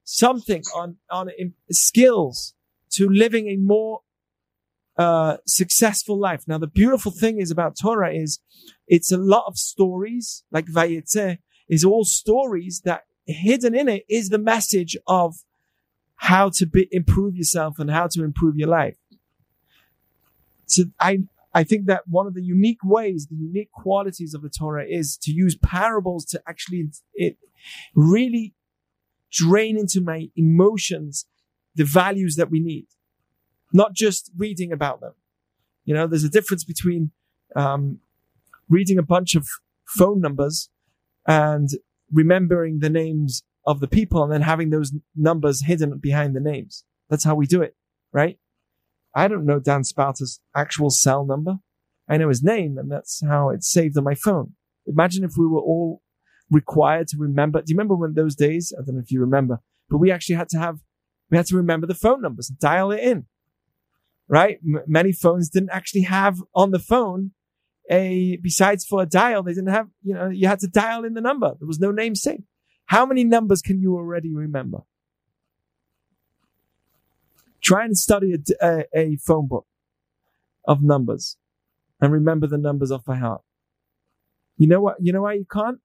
[0.03, 1.29] something on, on
[1.71, 2.55] skills
[2.91, 4.01] to living a more,
[4.99, 6.43] uh, successful life.
[6.45, 8.39] Now, the beautiful thing is about Torah is
[8.85, 11.37] it's a lot of stories, like Vayetze
[11.69, 15.37] is all stories that hidden in it is the message of
[16.15, 18.97] how to be, improve yourself and how to improve your life.
[20.65, 21.19] So I,
[21.53, 25.17] I think that one of the unique ways, the unique qualities of the Torah is
[25.23, 27.37] to use parables to actually it
[27.95, 28.53] really
[29.31, 31.25] drain into my emotions
[31.75, 32.87] the values that we need,
[33.73, 35.13] not just reading about them.
[35.85, 37.11] You know, there's a difference between
[37.55, 37.99] um,
[38.69, 39.47] reading a bunch of
[39.87, 40.69] phone numbers
[41.27, 41.69] and
[42.11, 46.83] remembering the names of the people and then having those numbers hidden behind the names.
[47.09, 47.75] That's how we do it,
[48.11, 48.39] right?
[49.15, 51.57] I don't know Dan Spouter's actual cell number.
[52.07, 54.53] I know his name and that's how it's saved on my phone.
[54.87, 56.01] Imagine if we were all
[56.49, 57.61] required to remember.
[57.61, 58.73] Do you remember when those days?
[58.75, 60.79] I don't know if you remember, but we actually had to have,
[61.29, 63.27] we had to remember the phone numbers, dial it in,
[64.29, 64.59] right?
[64.65, 67.31] M- many phones didn't actually have on the phone
[67.89, 71.15] a, besides for a dial, they didn't have, you know, you had to dial in
[71.15, 71.55] the number.
[71.59, 72.43] There was no name saved.
[72.85, 74.79] How many numbers can you already remember?
[77.61, 79.65] Try and study a, a, a phone book
[80.67, 81.35] of numbers
[81.99, 83.41] and remember the numbers off by heart.
[84.57, 84.97] You know what?
[84.99, 85.79] You know why you can't?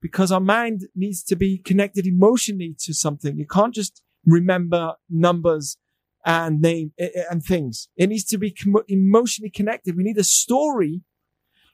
[0.00, 3.38] Because our mind needs to be connected emotionally to something.
[3.38, 5.78] You can't just remember numbers
[6.24, 6.92] and name
[7.30, 7.88] and things.
[7.96, 8.54] It needs to be
[8.88, 9.96] emotionally connected.
[9.96, 11.02] We need a story,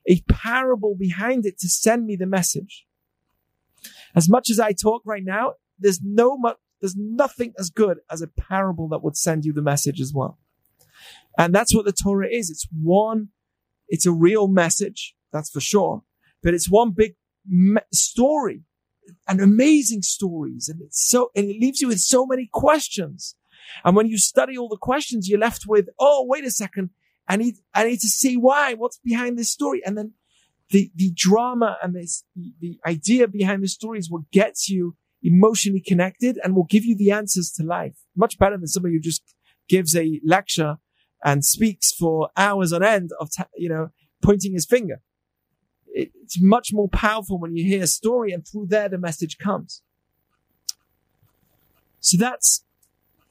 [0.08, 2.86] a parable behind it to send me the message.
[4.14, 8.22] As much as I talk right now, there's no much, there's nothing as good as
[8.22, 10.38] a parable that would send you the message as well.
[11.38, 12.50] And that's what the Torah is.
[12.50, 13.28] It's one,
[13.88, 15.14] it's a real message.
[15.32, 16.02] That's for sure.
[16.42, 17.14] But it's one big
[17.92, 18.64] story
[19.28, 20.68] and amazing stories.
[20.68, 23.36] And it's so, and it leaves you with so many questions.
[23.84, 26.90] And when you study all the questions, you're left with, oh, wait a second.
[27.28, 29.82] I need, I need to see why, what's behind this story.
[29.84, 30.14] And then
[30.70, 34.96] the, the drama and this, the, the idea behind the story is what gets you
[35.22, 37.96] emotionally connected and will give you the answers to life.
[38.16, 39.22] Much better than somebody who just
[39.68, 40.78] gives a lecture
[41.24, 43.90] and speaks for hours on end of, you know,
[44.22, 45.02] pointing his finger.
[45.92, 49.82] It's much more powerful when you hear a story and through there the message comes.
[52.00, 52.64] So that's,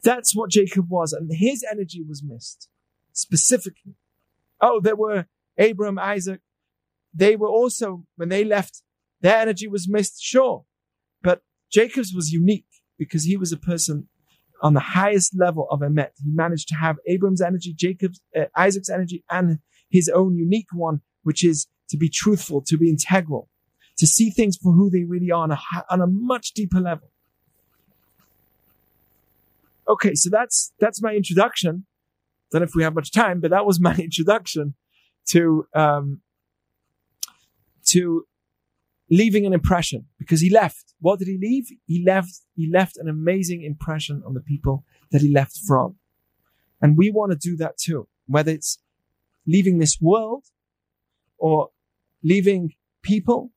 [0.03, 2.69] that's what Jacob was and his energy was missed
[3.13, 3.95] specifically.
[4.61, 6.41] Oh, there were Abram, Isaac.
[7.13, 8.81] They were also, when they left,
[9.21, 10.65] their energy was missed, sure.
[11.21, 12.65] But Jacob's was unique
[12.97, 14.07] because he was a person
[14.61, 16.11] on the highest level of Emet.
[16.23, 19.59] He managed to have Abram's energy, Jacob's, uh, Isaac's energy, and
[19.89, 23.49] his own unique one, which is to be truthful, to be integral,
[23.97, 25.59] to see things for who they really are on a,
[25.89, 27.08] on a much deeper level.
[29.89, 31.85] Okay, so that's that's my introduction.
[32.51, 34.75] Don't know if we have much time, but that was my introduction
[35.29, 36.21] to um,
[37.87, 38.25] to
[39.09, 40.93] leaving an impression because he left.
[40.99, 41.67] What did he leave?
[41.85, 45.95] He left, he left an amazing impression on the people that he left from.
[46.81, 48.79] And we want to do that too, whether it's
[49.47, 50.45] leaving this world
[51.37, 51.69] or
[52.23, 53.51] leaving people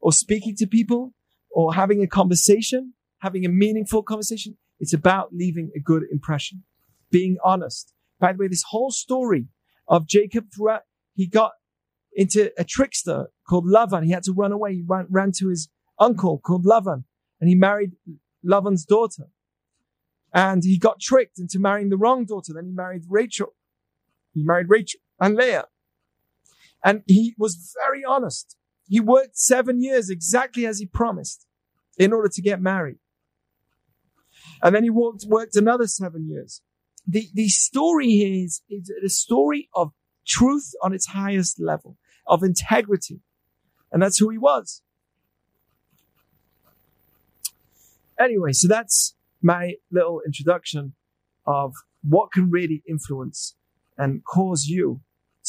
[0.00, 1.14] or speaking to people
[1.50, 4.56] or having a conversation, having a meaningful conversation.
[4.78, 6.64] It's about leaving a good impression,
[7.10, 7.92] being honest.
[8.20, 9.48] By the way, this whole story
[9.88, 10.82] of Jacob throughout,
[11.14, 11.52] he got
[12.12, 14.04] into a trickster called Lavan.
[14.04, 14.74] He had to run away.
[14.74, 17.04] He ran, ran to his uncle called Lavan
[17.40, 17.92] and he married
[18.44, 19.24] Lavan's daughter.
[20.32, 22.52] And he got tricked into marrying the wrong daughter.
[22.54, 23.54] Then he married Rachel.
[24.34, 25.66] He married Rachel and Leah.
[26.84, 28.56] And he was very honest.
[28.86, 31.46] He worked seven years exactly as he promised
[31.98, 32.98] in order to get married.
[34.62, 36.62] And then he worked, worked another seven years.
[37.06, 39.92] The, the story here is, is a story of
[40.26, 43.20] truth on its highest level, of integrity.
[43.92, 44.82] And that's who he was.
[48.18, 50.94] Anyway, so that's my little introduction
[51.46, 53.54] of what can really influence
[53.98, 55.00] and cause you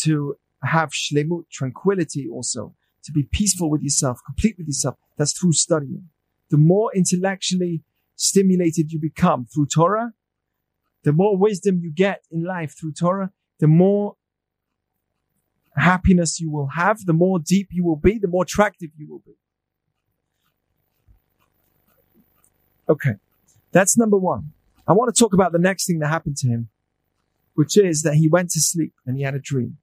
[0.01, 4.95] to have shlemut, tranquility also, to be peaceful with yourself, complete with yourself.
[5.17, 6.09] That's through studying.
[6.49, 7.83] The more intellectually
[8.17, 10.11] stimulated you become through Torah,
[11.03, 14.15] the more wisdom you get in life through Torah, the more
[15.77, 19.21] happiness you will have, the more deep you will be, the more attractive you will
[19.25, 19.35] be.
[22.89, 23.15] Okay.
[23.71, 24.53] That's number one.
[24.87, 26.69] I want to talk about the next thing that happened to him,
[27.53, 29.77] which is that he went to sleep and he had a dream.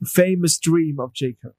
[0.00, 1.52] The famous dream of Jacob.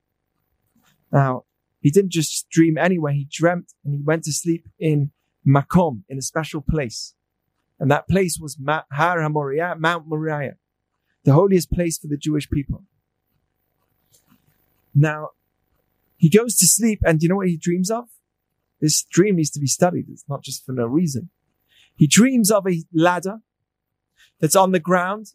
[1.11, 1.43] Now,
[1.81, 3.13] he didn't just dream anywhere.
[3.13, 5.11] He dreamt and he went to sleep in
[5.49, 7.15] Makom, in a special place.
[7.79, 10.57] And that place was Har HaMoriah, Mount Moriah,
[11.23, 12.83] the holiest place for the Jewish people.
[14.93, 15.29] Now,
[16.17, 18.09] he goes to sleep and you know what he dreams of?
[18.81, 20.05] This dream needs to be studied.
[20.09, 21.29] It's not just for no reason.
[21.95, 23.39] He dreams of a ladder
[24.39, 25.33] that's on the ground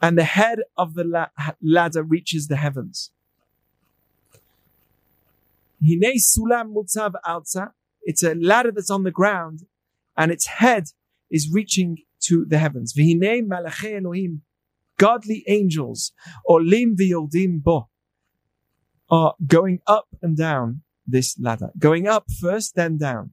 [0.00, 1.28] and the head of the la-
[1.62, 3.12] ladder reaches the heavens.
[5.80, 7.72] sulam mutzav alza.
[8.02, 9.60] It's a ladder that's on the ground
[10.16, 10.84] and its head
[11.30, 12.94] is reaching to the heavens.
[12.94, 14.38] Malachei
[14.98, 16.12] godly angels,
[16.48, 17.88] olim v'yoldim bo,
[19.10, 21.70] are going up and down this ladder.
[21.78, 23.32] Going up first, then down.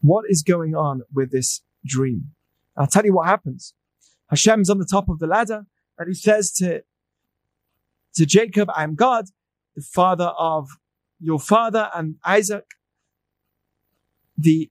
[0.00, 2.32] What is going on with this dream?
[2.76, 3.74] I'll tell you what happens.
[4.30, 5.66] Hashem's on the top of the ladder
[5.98, 6.82] and he says to,
[8.14, 9.26] to Jacob, I am God,
[9.76, 10.68] the father of
[11.24, 12.66] your father and Isaac.
[14.36, 14.70] The,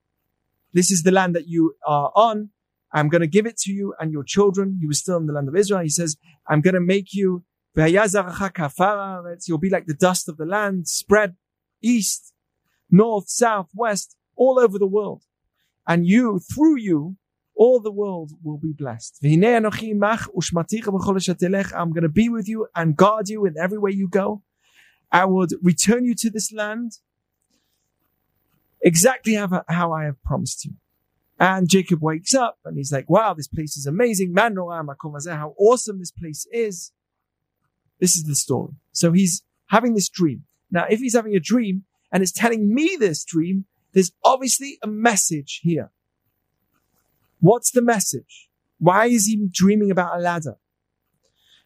[0.73, 2.49] this is the land that you are on.
[2.91, 4.77] I'm going to give it to you and your children.
[4.79, 5.81] You were still in the land of Israel.
[5.81, 6.15] He says,
[6.47, 7.43] I'm going to make you
[7.75, 7.87] You'll
[9.57, 11.35] be like the dust of the land, spread
[11.81, 12.33] east,
[12.91, 15.23] north, south, west, all over the world.
[15.87, 17.17] And you, through you,
[17.55, 19.19] all the world will be blessed.
[19.23, 19.39] I'm
[21.93, 24.43] going to be with you and guard you in every way you go.
[25.13, 26.97] I would return you to this land
[28.81, 30.73] exactly how, I have promised you.
[31.39, 34.33] And Jacob wakes up and he's like, wow, this place is amazing.
[34.33, 36.91] Man, how awesome this place is.
[37.99, 38.73] This is the story.
[38.91, 40.45] So he's having this dream.
[40.71, 44.87] Now, if he's having a dream and is telling me this dream, there's obviously a
[44.87, 45.91] message here.
[47.39, 48.49] What's the message?
[48.79, 50.57] Why is he dreaming about a ladder?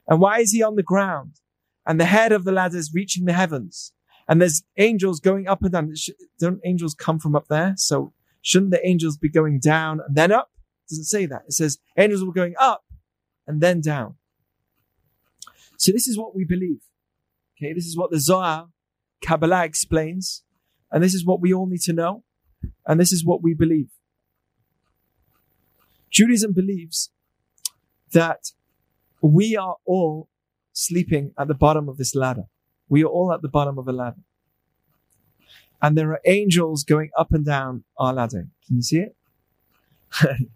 [0.07, 1.39] And why is he on the ground?
[1.87, 3.93] And the head of the ladder is reaching the heavens.
[4.27, 5.93] And there's angels going up and down.
[6.37, 7.73] Don't angels come from up there?
[7.77, 10.51] So shouldn't the angels be going down and then up?
[10.85, 11.43] It doesn't say that.
[11.47, 12.83] It says angels were going up
[13.47, 14.15] and then down.
[15.77, 16.81] So this is what we believe.
[17.57, 18.67] Okay, this is what the Zohar,
[19.21, 20.43] Kabbalah explains,
[20.91, 22.23] and this is what we all need to know,
[22.85, 23.89] and this is what we believe.
[26.11, 27.11] Judaism believes
[28.11, 28.51] that
[29.21, 30.29] we are all
[30.77, 32.45] sleeping at the bottom of this ladder.
[32.87, 34.21] We are all at the bottom of a ladder.
[35.81, 38.47] And there are angels going up and down our ladder.
[38.65, 39.15] Can you see it?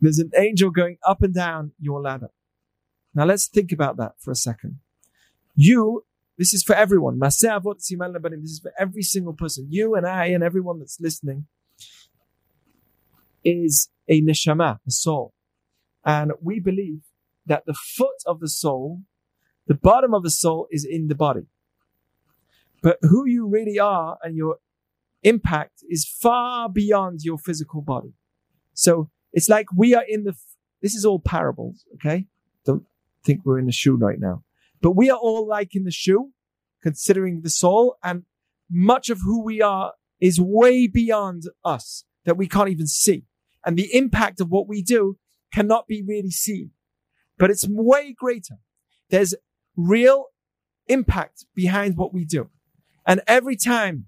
[0.00, 2.30] There's an angel going up and down your ladder.
[3.14, 4.80] Now let's think about that for a second.
[5.54, 6.04] You,
[6.36, 7.18] this is for everyone.
[7.18, 9.66] This is for every single person.
[9.70, 11.46] You and I and everyone that's listening
[13.44, 15.32] is a neshama, a soul.
[16.04, 17.02] And we believe
[17.46, 19.02] that the foot of the soul,
[19.66, 21.46] the bottom of the soul is in the body.
[22.82, 24.56] But who you really are and your
[25.22, 28.14] impact is far beyond your physical body.
[28.74, 30.34] So it's like we are in the,
[30.80, 32.26] this is all parables, okay?
[32.66, 32.84] Don't
[33.24, 34.42] think we're in the shoe right now.
[34.80, 36.32] But we are all like in the shoe,
[36.82, 38.24] considering the soul, and
[38.68, 43.24] much of who we are is way beyond us that we can't even see.
[43.64, 45.18] And the impact of what we do
[45.52, 46.70] cannot be really seen,
[47.38, 48.56] but it's way greater.
[49.10, 49.34] There's
[49.76, 50.26] real
[50.86, 52.50] impact behind what we do.
[53.06, 54.06] And every time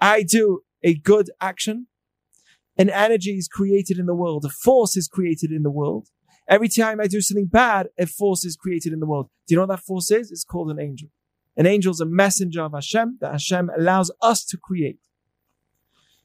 [0.00, 1.86] I do a good action,
[2.76, 4.44] an energy is created in the world.
[4.44, 6.08] A force is created in the world.
[6.48, 9.28] Every time I do something bad, a force is created in the world.
[9.46, 10.30] Do you know what that force is?
[10.30, 11.08] It's called an angel.
[11.56, 14.98] An angel is a messenger of Hashem that Hashem allows us to create.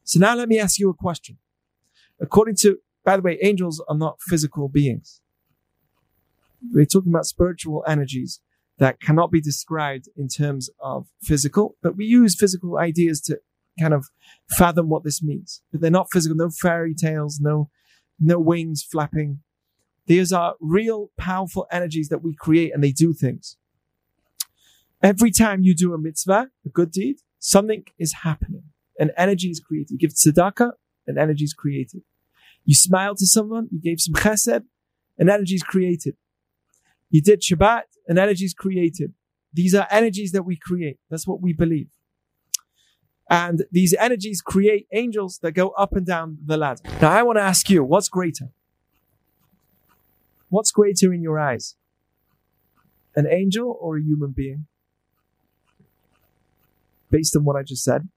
[0.04, 1.36] So now let me ask you a question.
[2.20, 5.20] According to, by the way, angels are not physical beings.
[6.72, 8.40] We're talking about spiritual energies
[8.78, 13.40] that cannot be described in terms of physical, but we use physical ideas to
[13.78, 14.06] kind of
[14.56, 15.62] fathom what this means.
[15.70, 17.70] But they're not physical, no fairy tales, no,
[18.20, 19.40] no wings flapping.
[20.06, 23.56] These are real powerful energies that we create and they do things.
[25.02, 28.64] Every time you do a mitzvah, a good deed, something is happening.
[28.98, 29.92] An energy is created.
[29.92, 30.72] You give tzedakah,
[31.06, 32.02] an energy is created.
[32.64, 34.64] You smile to someone, you gave some chesed,
[35.18, 36.16] an energy is created.
[37.10, 39.12] You did Shabbat, an energy is created.
[39.52, 40.98] These are energies that we create.
[41.10, 41.88] That's what we believe.
[43.30, 46.82] And these energies create angels that go up and down the ladder.
[47.00, 48.48] Now I want to ask you, what's greater?
[50.48, 51.76] What's greater in your eyes?
[53.14, 54.66] An angel or a human being?
[57.10, 58.08] Based on what I just said.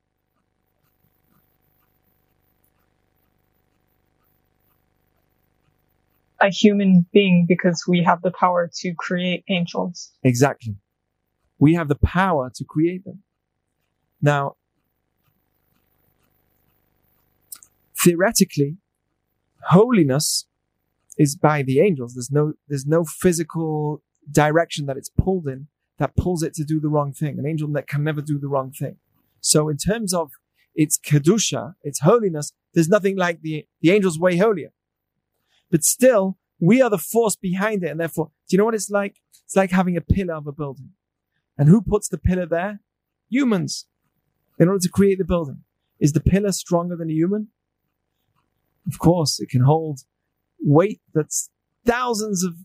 [6.41, 10.11] A human being because we have the power to create angels.
[10.23, 10.75] Exactly.
[11.59, 13.21] We have the power to create them.
[14.21, 14.55] Now,
[18.03, 18.77] theoretically,
[19.69, 20.47] holiness
[21.17, 22.15] is by the angels.
[22.15, 25.67] There's no, there's no physical direction that it's pulled in
[25.99, 27.37] that pulls it to do the wrong thing.
[27.37, 28.97] An angel that can never do the wrong thing.
[29.39, 30.31] So in terms of
[30.73, 34.71] its kedusha, its holiness, there's nothing like the, the angel's way holier.
[35.71, 37.89] But still, we are the force behind it.
[37.89, 39.21] And therefore, do you know what it's like?
[39.45, 40.91] It's like having a pillar of a building.
[41.57, 42.81] And who puts the pillar there?
[43.29, 43.87] Humans.
[44.59, 45.63] In order to create the building.
[45.99, 47.47] Is the pillar stronger than a human?
[48.87, 50.01] Of course, it can hold
[50.59, 51.49] weight that's
[51.85, 52.55] thousands of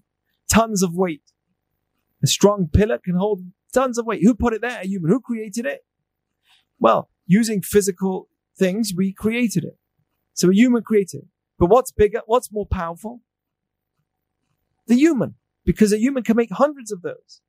[0.48, 1.22] tons of weight.
[2.22, 3.42] A strong pillar can hold
[3.72, 4.22] tons of weight.
[4.22, 4.80] Who put it there?
[4.80, 5.10] A human.
[5.10, 5.84] Who created it?
[6.78, 8.28] Well, using physical
[8.58, 9.78] things, we created it.
[10.32, 11.28] So a human created it.
[11.58, 12.22] But what's bigger?
[12.26, 13.22] What's more powerful?
[14.86, 15.34] The human.
[15.64, 17.40] Because a human can make hundreds of those.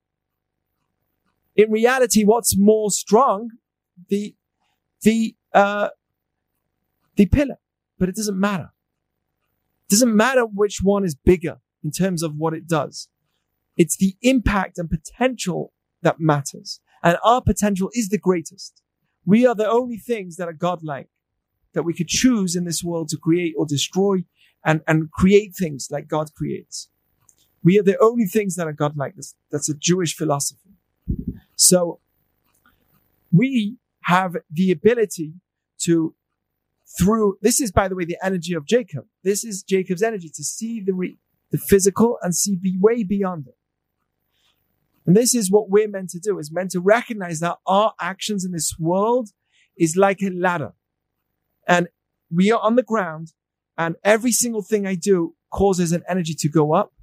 [1.56, 3.52] In reality, what's more strong?
[4.10, 4.36] The,
[5.02, 5.90] the, uh,
[7.16, 7.58] the pillar
[7.98, 8.72] but it doesn't matter.
[9.88, 13.10] It doesn't matter which one is bigger in terms of what it does.
[13.76, 16.80] It's the impact and potential that matters.
[17.04, 18.82] And our potential is the greatest.
[19.26, 21.10] We are the only things that are godlike
[21.78, 24.26] that we could choose in this world to create or destroy
[24.66, 26.90] and, and create things like God creates.
[27.64, 29.14] We are the only things that are godlike.
[29.16, 30.72] That's, that's a Jewish philosophy.
[31.56, 32.00] So
[33.32, 35.36] we have the ability
[35.84, 36.16] to
[36.98, 39.06] through, this is, by the way, the energy of Jacob.
[39.24, 41.20] This is Jacob's energy to see the, re,
[41.52, 43.58] the physical and see be way beyond it.
[45.06, 48.44] And this is what we're meant to do, is meant to recognize that our actions
[48.44, 49.30] in this world
[49.78, 50.74] is like a ladder.
[51.68, 51.88] And
[52.34, 53.34] we are on the ground
[53.78, 56.94] and every single thing I do causes an energy to go up.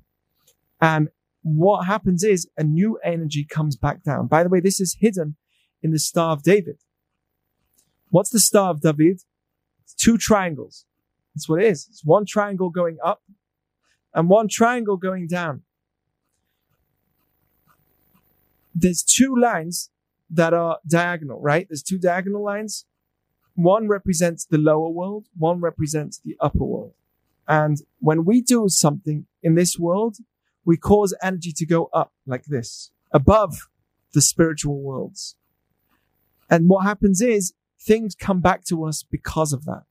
[0.81, 1.09] And
[1.43, 4.27] what happens is a new energy comes back down.
[4.27, 5.37] By the way, this is hidden
[5.83, 6.79] in the Star of David.
[8.11, 9.23] What's the Star of David?
[9.83, 10.87] It's two triangles.
[11.35, 11.87] That's what it is.
[11.91, 13.23] It's one triangle going up
[14.15, 15.63] and one triangle going down.
[18.75, 19.91] There's two lines
[20.31, 21.67] that are diagonal, right?
[21.69, 22.87] There's two diagonal lines.
[23.55, 25.27] One represents the lower world.
[25.37, 26.95] One represents the upper world.
[27.47, 30.17] And when we do something in this world,
[30.65, 33.69] we cause energy to go up like this, above
[34.13, 35.37] the spiritual worlds.
[36.49, 39.83] And what happens is things come back to us because of that.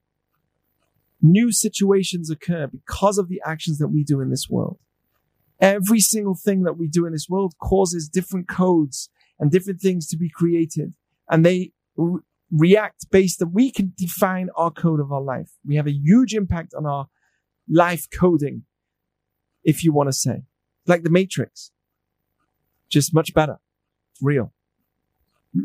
[1.22, 4.80] New situations occur because of the actions that we do in this world.
[5.60, 9.10] Every single thing that we do in this world causes different codes
[9.40, 10.96] and different things to be created.
[11.30, 11.72] And they
[12.56, 15.50] react based that we can define our code of our life.
[15.66, 17.08] We have a huge impact on our
[17.68, 18.64] life coding,
[19.64, 20.44] if you want to say.
[20.86, 21.72] Like the Matrix.
[22.90, 23.60] Just much better.
[24.22, 24.54] Real.
[25.56, 25.60] I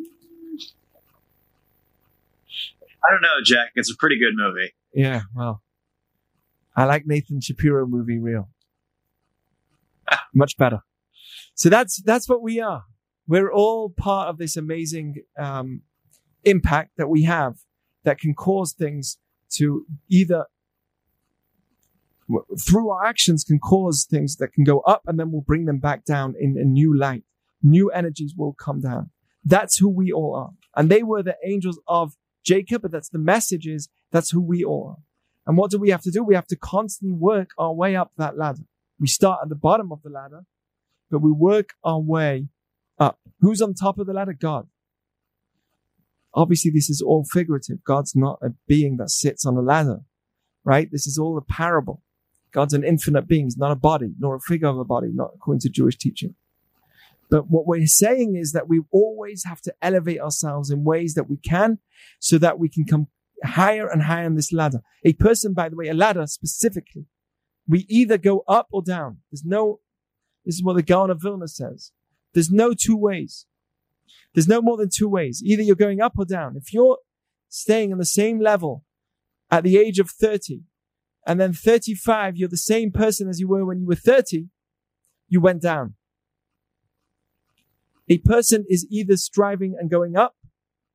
[3.13, 3.73] don't know, Jack.
[3.75, 4.73] It's a pretty good movie.
[4.95, 5.63] Yeah, well,
[6.75, 8.49] I like Nathan Shapiro movie real.
[10.35, 10.81] Much better.
[11.55, 12.85] So that's, that's what we are.
[13.27, 15.83] We're all part of this amazing, um,
[16.45, 17.57] impact that we have
[18.05, 19.19] that can cause things
[19.51, 20.47] to either
[22.61, 25.79] through our actions can cause things that can go up and then we'll bring them
[25.79, 27.25] back down in a new light.
[27.63, 29.11] New energies will come down.
[29.45, 30.51] That's who we all are.
[30.77, 32.15] And they were the angels of
[32.45, 34.97] Jacob, but that's the message is that's who we are.
[35.47, 36.23] And what do we have to do?
[36.23, 38.65] We have to constantly work our way up that ladder.
[39.01, 40.45] We start at the bottom of the ladder,
[41.11, 42.49] but we work our way
[42.99, 43.19] up.
[43.41, 44.35] Who's on top of the ladder?
[44.35, 44.69] God.
[46.39, 47.83] Obviously, this is all figurative.
[47.83, 50.03] God's not a being that sits on a ladder,
[50.63, 50.89] right?
[50.93, 52.01] This is all a parable.
[52.53, 53.47] God's an infinite being.
[53.47, 56.37] He's not a body, nor a figure of a body, not according to Jewish teaching.
[57.29, 61.29] But what we're saying is that we always have to elevate ourselves in ways that
[61.29, 61.81] we can
[62.21, 63.09] so that we can come
[63.43, 64.83] higher and higher on this ladder.
[65.05, 67.07] A person, by the way, a ladder specifically,
[67.67, 69.19] we either go up or down.
[69.33, 69.81] There's no,
[70.47, 71.91] this is what the Gaon of Vilna says.
[72.33, 73.45] There's no two ways.
[74.35, 75.43] There's no more than two ways.
[75.45, 76.57] Either you're going up or down.
[76.57, 76.99] If you're
[77.49, 78.85] staying on the same level
[79.51, 80.63] at the age of 30
[81.27, 84.49] and then 35, you're the same person as you were when you were 30,
[85.29, 85.95] you went down.
[88.09, 90.35] A person is either striving and going up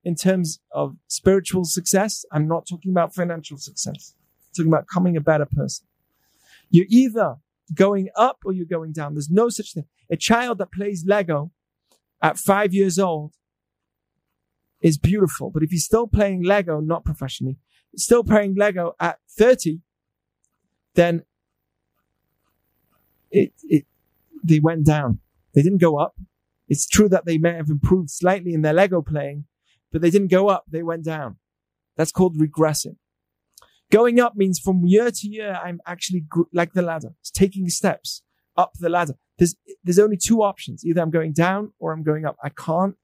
[0.03, 2.25] in terms of spiritual success.
[2.31, 4.15] I'm not talking about financial success.
[4.17, 5.85] I'm talking about becoming a better person.
[6.69, 7.35] You're either
[7.73, 9.13] going up or you're going down.
[9.13, 9.85] There's no such thing.
[10.09, 11.51] A child that plays Lego
[12.23, 13.33] at five years old
[14.81, 15.51] is beautiful.
[15.51, 17.57] But if he's still playing Lego, not professionally,
[17.95, 19.81] still playing Lego at 30,
[20.95, 21.23] then
[23.29, 23.85] it, it,
[24.43, 25.19] they went down.
[25.53, 26.15] They didn't go up.
[26.67, 29.45] It's true that they may have improved slightly in their Lego playing,
[29.91, 30.63] but they didn't go up.
[30.67, 31.37] They went down.
[31.97, 32.95] That's called regressing.
[33.91, 37.13] Going up means from year to year, I'm actually like the ladder.
[37.19, 38.23] It's taking steps
[38.57, 39.15] up the ladder.
[39.43, 40.85] There's, there's only two options.
[40.85, 42.37] Either I'm going down or I'm going up.
[42.41, 42.95] I can't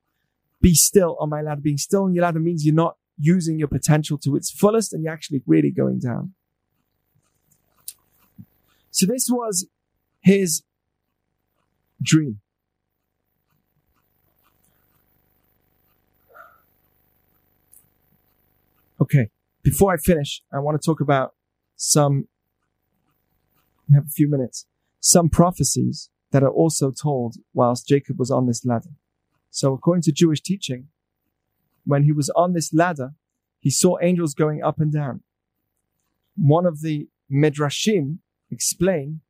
[0.62, 1.60] be still on my ladder.
[1.60, 5.04] Being still on your ladder means you're not using your potential to its fullest and
[5.04, 6.34] you're actually really going down.
[8.90, 9.68] So this was
[10.22, 10.64] his
[12.02, 12.40] dream.
[19.02, 19.28] Okay.
[19.62, 21.34] Before I finish, I want to talk about
[21.76, 22.30] some,
[23.90, 24.66] we have a few minutes,
[25.02, 28.92] some prophecies that are also told whilst Jacob was on this ladder.
[29.50, 30.88] So according to Jewish teaching,
[31.86, 33.14] when he was on this ladder,
[33.60, 35.22] he saw angels going up and down.
[36.36, 38.20] One of the Midrashim
[38.52, 39.22] explain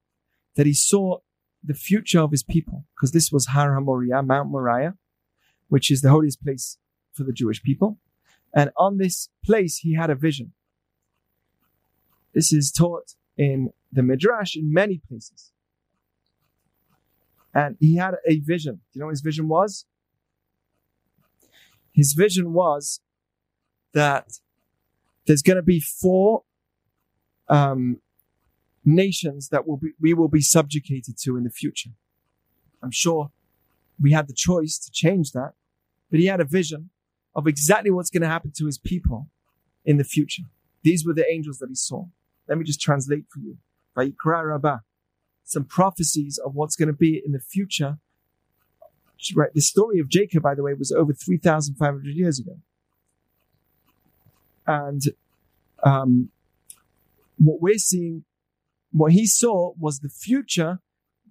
[0.56, 1.20] that he saw
[1.64, 4.96] the future of his people, because this was Har HaMoriah, Mount Moriah,
[5.68, 6.78] which is the holiest place
[7.14, 7.98] for the Jewish people.
[8.54, 10.54] And on this place, he had a vision.
[12.34, 15.52] This is taught in the Midrash in many places.
[17.54, 18.76] And he had a vision.
[18.76, 19.86] Do you know what his vision was?
[21.92, 23.02] His vision was
[23.94, 24.40] that
[25.26, 26.44] there's going to be four
[27.48, 28.02] um,
[28.86, 31.92] nations that will be, we will be subjugated to in the future.
[32.82, 33.32] I'm sure
[34.00, 35.54] we had the choice to change that,
[36.10, 36.90] but he had a vision
[37.36, 39.28] of exactly what's going to happen to his people
[39.86, 40.44] in the future.
[40.84, 42.06] These were the angels that he saw.
[42.48, 43.58] Let me just translate for you.
[45.50, 47.98] Some prophecies of what's going to be in the future.
[49.36, 49.50] Right.
[49.52, 52.60] The story of Jacob, by the way, was over 3,500 years ago.
[54.68, 55.02] And,
[55.84, 56.30] um,
[57.40, 58.26] what we're seeing,
[58.92, 60.82] what he saw was the future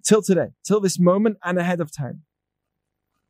[0.03, 2.23] till today, till this moment and ahead of time.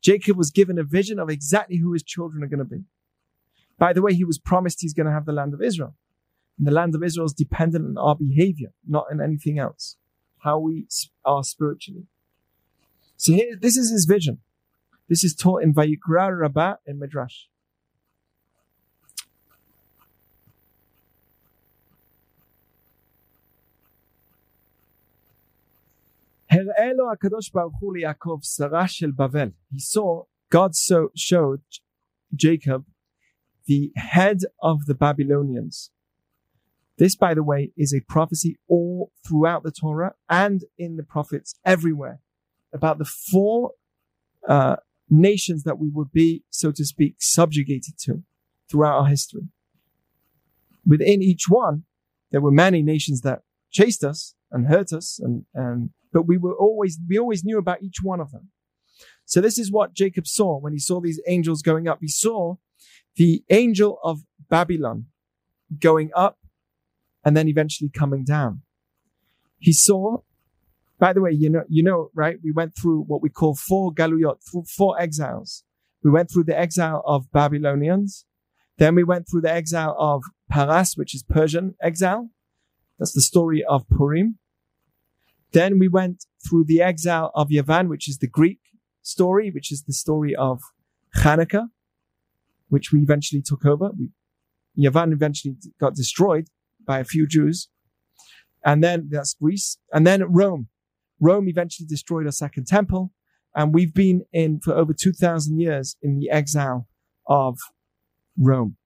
[0.02, 2.82] Jacob was given a vision of exactly who his children are going to be.
[3.78, 5.94] By the way, he was promised he's going to have the land of Israel.
[6.58, 9.96] And the land of Israel is dependent on our behavior, not on anything else
[10.39, 10.87] How we
[11.23, 12.05] are spiritually.
[13.17, 14.39] So here, this is his vision.
[15.09, 17.49] This is taught in Vayikra Rabbah in Midrash.
[26.51, 29.49] הראה לו הקדוש ברוך הוא ליעקב שרה של בבל.
[29.73, 31.61] He saw, God so showed
[32.33, 32.85] Jacob
[33.67, 35.91] the head of the Babylonians.
[37.00, 41.54] This, by the way, is a prophecy all throughout the Torah and in the prophets
[41.64, 42.20] everywhere
[42.74, 43.70] about the four
[44.46, 44.76] uh,
[45.08, 48.22] nations that we would be, so to speak, subjugated to
[48.70, 49.48] throughout our history.
[50.86, 51.84] Within each one,
[52.32, 56.54] there were many nations that chased us and hurt us and, and but we were
[56.54, 58.50] always, we always knew about each one of them.
[59.24, 62.00] So this is what Jacob saw when he saw these angels going up.
[62.02, 62.56] He saw
[63.16, 64.20] the angel of
[64.50, 65.06] Babylon
[65.78, 66.39] going up
[67.24, 68.62] and then eventually coming down.
[69.58, 70.18] He saw,
[70.98, 72.38] by the way, you know, you know, right?
[72.42, 74.38] We went through what we call four galuyot,
[74.76, 75.64] four exiles.
[76.02, 78.24] We went through the exile of Babylonians.
[78.78, 82.30] Then we went through the exile of Paras, which is Persian exile.
[82.98, 84.38] That's the story of Purim.
[85.52, 88.60] Then we went through the exile of Yavan, which is the Greek
[89.02, 90.62] story, which is the story of
[91.18, 91.68] Hanukkah.
[92.70, 93.90] which we eventually took over.
[93.98, 94.10] We,
[94.78, 96.46] Yavan eventually got destroyed
[96.86, 97.68] by a few Jews.
[98.64, 99.78] And then that's Greece.
[99.92, 100.68] And then Rome.
[101.18, 103.12] Rome eventually destroyed our second temple.
[103.54, 106.88] And we've been in for over 2000 years in the exile
[107.26, 107.58] of
[108.38, 108.76] Rome.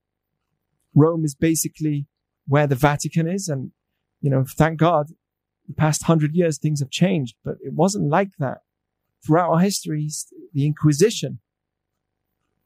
[0.94, 2.06] Rome is basically
[2.46, 3.48] where the Vatican is.
[3.48, 3.72] And,
[4.20, 5.08] you know, thank God
[5.66, 8.58] the past hundred years things have changed, but it wasn't like that.
[9.26, 11.40] Throughout our histories, the Inquisition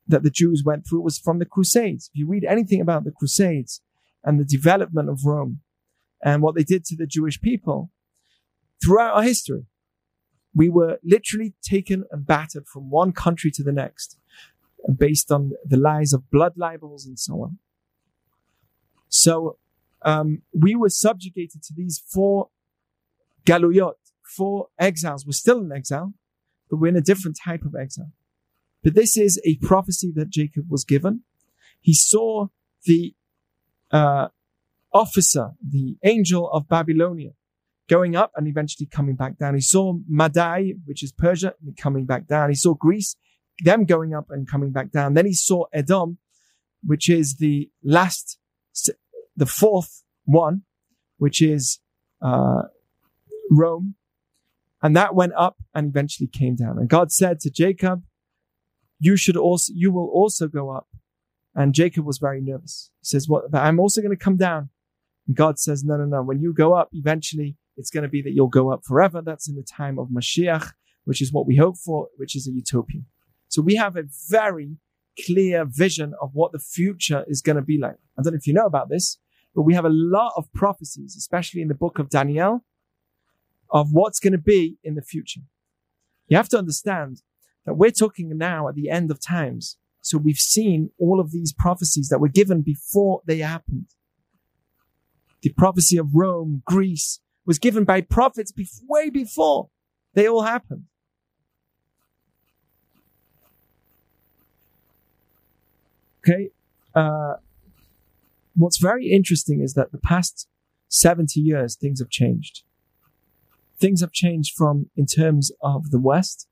[0.07, 2.11] that the Jews went through was from the Crusades.
[2.13, 3.83] If you read anything about the Crusades
[4.25, 5.61] and the development of Rome
[6.23, 7.91] and what they did to the Jewish people
[8.83, 9.67] throughout our history,
[10.55, 14.19] we were literally taken and battered from one country to the next
[14.97, 17.59] based on the lies of blood libels and so on.
[19.09, 19.59] So
[20.03, 22.51] um, we were subjugated to these four
[23.45, 25.27] galuyot, four exiles.
[25.27, 26.15] We're still in exile,
[26.71, 28.13] but we're in a different type of exile.
[28.83, 31.23] But this is a prophecy that Jacob was given.
[31.81, 32.49] He saw
[32.85, 33.15] the
[33.91, 34.29] uh,
[34.93, 37.31] officer, the angel of Babylonia,
[37.89, 39.55] going up and eventually coming back down.
[39.55, 42.51] He saw Madai, which is Persia, coming back down.
[42.51, 43.17] He saw Greece,
[43.65, 45.15] them going up and coming back down.
[45.15, 46.19] Then he saw Edom,
[46.85, 48.39] which is the last,
[49.37, 50.63] the fourth one,
[51.17, 51.81] which is
[52.23, 52.63] uh,
[53.51, 53.95] Rome.
[54.81, 56.79] And that went up and eventually came down.
[56.79, 58.05] And God said to Jacob,
[59.01, 60.89] you should also, you will also go up.
[61.59, 62.93] And Jacob was very nervous.
[63.01, 64.71] He says, what, but I'm also going to come down.
[65.27, 66.23] And God says, no, no, no.
[66.23, 69.21] When you go up, eventually it's going to be that you'll go up forever.
[69.21, 70.73] That's in the time of Mashiach,
[71.05, 73.01] which is what we hope for, which is a utopia.
[73.49, 74.77] So we have a very
[75.27, 77.97] clear vision of what the future is going to be like.
[78.17, 79.19] I don't know if you know about this,
[79.53, 82.65] but we have a lot of prophecies, especially in the book of Daniel,
[83.71, 85.41] of what's going to be in the future.
[86.29, 87.23] You have to understand
[87.67, 89.77] that we're talking now at the end of times.
[90.09, 93.87] So we've seen all of these prophecies that were given before they happened.
[95.43, 99.69] The prophecy of Rome, Greece was given by prophets be- way before
[100.15, 100.85] they all happened.
[106.27, 106.51] Okay.
[106.95, 107.35] Uh,
[108.57, 110.49] what's very interesting is that the past
[110.89, 112.63] 70 years, things have changed
[113.79, 116.49] things have changed from in terms of the West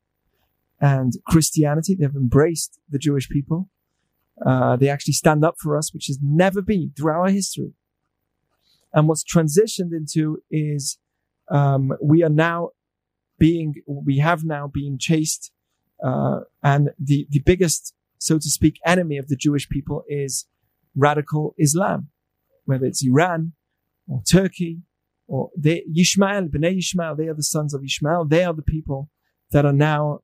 [0.81, 1.95] and Christianity.
[1.95, 3.71] They've embraced the Jewish people.
[4.45, 7.73] Uh, they actually stand up for us, which has never been throughout our history.
[8.93, 10.99] And what's transitioned into is
[11.51, 12.71] um, we are now
[13.39, 15.53] being, we have now been chased,
[16.05, 20.47] uh, and the the biggest, so to speak, enemy of the Jewish people is
[20.95, 22.09] radical Islam,
[22.65, 23.53] whether it's Iran
[24.09, 24.83] or Turkey
[25.27, 28.27] or they, Yishmael, Bnei Yishmael, they are the sons of Ishmael.
[28.27, 29.11] They are the people
[29.51, 30.21] that are now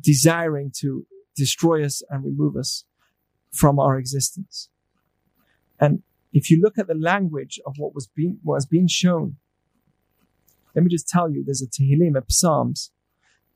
[0.00, 2.84] desiring to destroy us and remove us
[3.52, 4.68] from our existence.
[5.78, 9.36] And if you look at the language of what was being, what has been shown,
[10.74, 12.92] let me just tell you, there's a Tehillim, a Psalms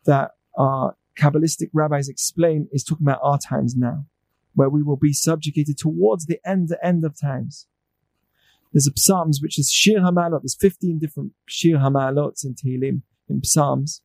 [0.04, 4.06] that our Kabbalistic rabbis explain is talking about our times now,
[4.54, 7.66] where we will be subjugated towards the end, the end of times.
[8.72, 10.42] There's a Psalms which is Shir Hamalot.
[10.42, 14.02] There's 15 different Shir Hamalot in Tehillim, in Psalms.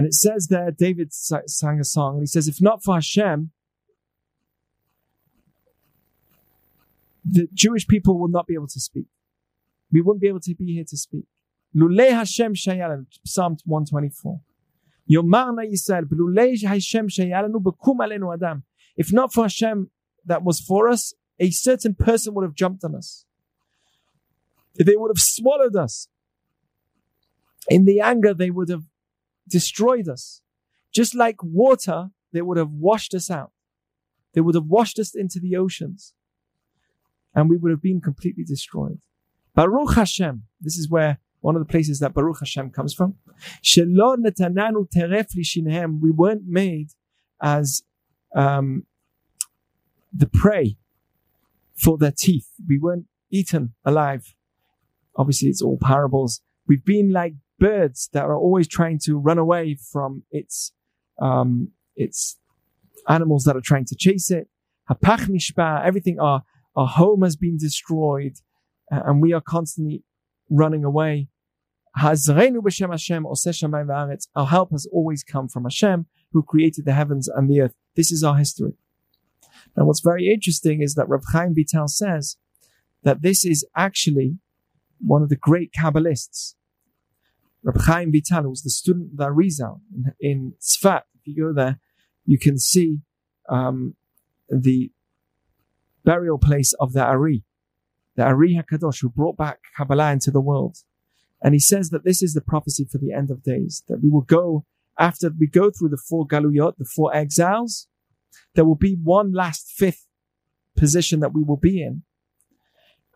[0.00, 3.50] And it says there, David sang a song, and he says, if not for Hashem,
[7.22, 9.08] the Jewish people will not be able to speak.
[9.92, 11.26] We wouldn't be able to be here to speak.
[11.76, 14.40] Lulei Hashem Shayalan, Psalm 124.
[15.06, 18.64] Yomarna Yisrael, Lulei Hashem Shayalanu, Bekum Alenu Adam.
[18.96, 19.90] If not for Hashem
[20.24, 23.26] that was for us, a certain person would have jumped on us.
[24.76, 26.08] They would have swallowed us.
[27.68, 28.84] In the anger, they would have
[29.50, 30.40] destroyed us.
[30.92, 33.52] Just like water, they would have washed us out.
[34.34, 36.14] They would have washed us into the oceans.
[37.34, 39.00] And we would have been completely destroyed.
[39.54, 40.44] Baruch Hashem.
[40.60, 43.16] This is where one of the places that Baruch Hashem comes from.
[46.02, 46.88] We weren't made
[47.42, 47.82] as
[48.34, 48.86] um,
[50.12, 50.76] the prey
[51.76, 52.48] for their teeth.
[52.68, 54.34] We weren't eaten alive.
[55.16, 56.42] Obviously, it's all parables.
[56.66, 60.72] We've been like birds that are always trying to run away from its,
[61.20, 62.38] um, its
[63.08, 64.48] animals that are trying to chase it.
[64.88, 66.42] Everything, our,
[66.74, 68.32] our home has been destroyed,
[68.90, 70.02] and we are constantly
[70.48, 71.28] running away.
[71.96, 72.16] Our
[74.46, 77.74] help has always come from Hashem, who created the heavens and the earth.
[77.94, 78.74] This is our history.
[79.76, 82.36] And what's very interesting is that Rav Chaim Vital says
[83.02, 84.38] that this is actually
[84.98, 86.54] one of the great Kabbalists.
[87.62, 90.52] Rav Chaim Vital was the student of the Arizal in, in.
[90.58, 91.78] If you go there,
[92.24, 93.00] you can see
[93.48, 93.94] um,
[94.48, 94.90] the
[96.04, 97.44] burial place of the Ari,
[98.16, 100.78] the Ari Hakadosh, who brought back Kabbalah into the world.
[101.42, 104.08] And he says that this is the prophecy for the end of days, that we
[104.08, 104.64] will go
[104.98, 107.88] after we go through the four galuyot, the four exiles,
[108.54, 110.06] there will be one last fifth
[110.76, 112.02] position that we will be in.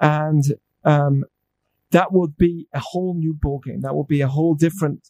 [0.00, 0.42] And
[0.84, 1.24] um,
[1.94, 3.82] that would be a whole new ballgame.
[3.82, 5.08] That will be a whole different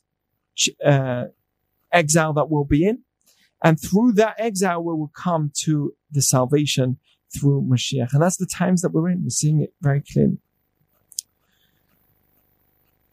[0.84, 1.24] uh,
[1.90, 2.98] exile that we'll be in.
[3.62, 6.98] And through that exile, we will come to the salvation
[7.34, 8.12] through Mashiach.
[8.12, 9.22] And that's the times that we're in.
[9.22, 10.36] We're seeing it very clearly.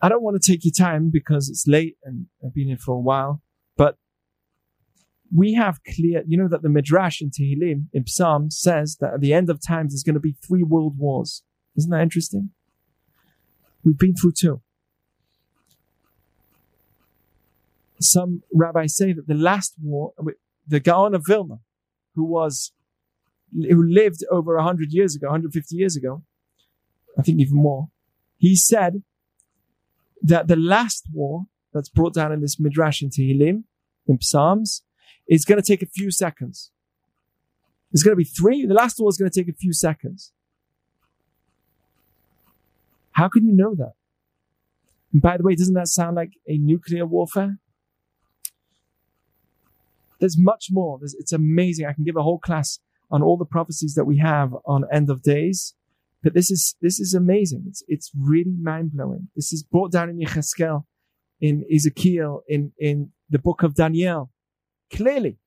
[0.01, 2.95] I don't want to take your time because it's late and I've been here for
[2.95, 3.41] a while,
[3.77, 3.95] but
[5.33, 9.21] we have clear, you know, that the Midrash in Tehillim, in Psalm, says that at
[9.21, 11.43] the end of times there's going to be three world wars.
[11.77, 12.49] Isn't that interesting?
[13.83, 14.61] We've been through two.
[17.99, 20.31] Some rabbis say that the last war, uh,
[20.67, 21.59] the Gaon of Vilna,
[22.15, 22.71] who was,
[23.53, 26.23] who lived over 100 years ago, 150 years ago,
[27.17, 27.89] I think even more,
[28.37, 29.03] he said
[30.21, 33.63] that the last war that's brought down in this Midrash in Tehillim,
[34.07, 34.83] in Psalms,
[35.27, 36.71] is going to take a few seconds.
[37.91, 38.65] It's going to be three.
[38.65, 40.31] The last war is going to take a few seconds.
[43.11, 43.93] How can you know that?
[45.13, 47.57] And by the way, doesn't that sound like a nuclear warfare?
[50.19, 50.99] There's much more.
[50.99, 51.85] There's, it's amazing.
[51.85, 55.09] I can give a whole class on all the prophecies that we have on end
[55.09, 55.73] of days.
[56.23, 57.65] But this is, this is amazing.
[57.67, 59.29] It's, it's really mind blowing.
[59.35, 60.85] This is brought down in Yecheskel,
[61.41, 64.31] in Ezekiel, in, in the book of Daniel.
[64.93, 65.37] Clearly.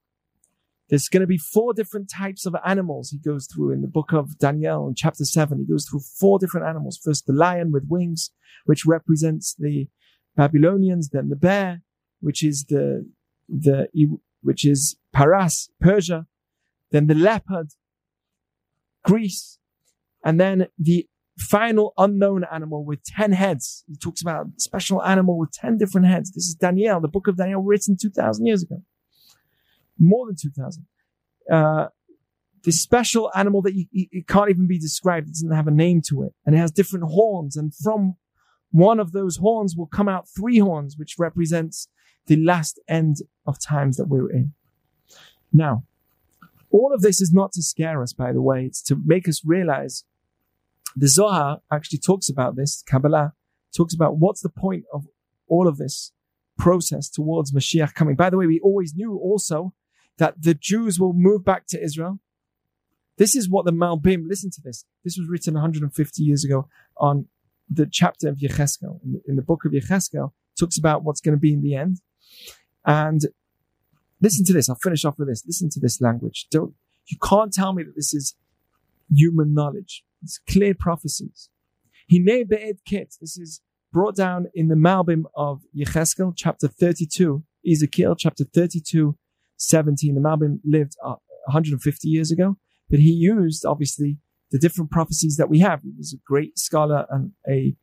[0.88, 4.12] There's going to be four different types of animals he goes through in the book
[4.12, 5.58] of Daniel in chapter seven.
[5.58, 7.00] He goes through four different animals.
[7.02, 8.30] First, the lion with wings,
[8.66, 9.88] which represents the
[10.36, 11.08] Babylonians.
[11.08, 11.82] Then the bear,
[12.20, 13.08] which is the,
[13.48, 13.88] the,
[14.42, 16.26] which is Paras, Persia.
[16.90, 17.68] Then the leopard,
[19.04, 19.58] Greece.
[20.22, 21.08] And then the
[21.38, 23.84] final unknown animal with 10 heads.
[23.88, 26.30] He talks about special animal with 10 different heads.
[26.30, 28.82] This is Daniel, the book of Daniel written 2000 years ago
[29.98, 30.86] more than 2,000.
[31.50, 31.86] Uh,
[32.64, 35.28] this special animal that you, it can't even be described.
[35.28, 36.32] It doesn't have a name to it.
[36.44, 37.56] And it has different horns.
[37.56, 38.16] And from
[38.70, 41.88] one of those horns will come out three horns, which represents
[42.26, 44.54] the last end of times that we're in.
[45.52, 45.84] Now,
[46.70, 48.64] all of this is not to scare us, by the way.
[48.64, 50.04] It's to make us realize
[50.96, 52.82] the Zohar actually talks about this.
[52.86, 53.34] Kabbalah
[53.76, 55.06] talks about what's the point of
[55.46, 56.12] all of this
[56.58, 58.16] process towards Mashiach coming.
[58.16, 59.74] By the way, we always knew also
[60.18, 62.20] that the Jews will move back to Israel.
[63.16, 64.84] This is what the Malbim, listen to this.
[65.04, 67.26] This was written 150 years ago on
[67.70, 69.00] the chapter of Yecheskel.
[69.04, 71.74] In the, in the book of Yecheskel, talks about what's going to be in the
[71.74, 72.00] end.
[72.84, 73.22] And
[74.20, 74.68] listen to this.
[74.68, 75.44] I'll finish off with this.
[75.46, 76.48] Listen to this language.
[76.50, 76.74] Don't,
[77.06, 78.34] you can't tell me that this is
[79.10, 80.04] human knowledge.
[80.22, 81.50] It's clear prophecies.
[82.10, 83.14] Hine be'ed kit.
[83.20, 83.60] This is
[83.92, 89.16] brought down in the Malbim of Yecheskel, chapter 32, Ezekiel, chapter 32,
[89.68, 90.14] 17.
[90.14, 92.56] The Malbim lived uh, 150 years ago,
[92.90, 94.18] but he used, obviously,
[94.50, 95.82] the different prophecies that we have.
[95.82, 97.74] He was a great scholar and a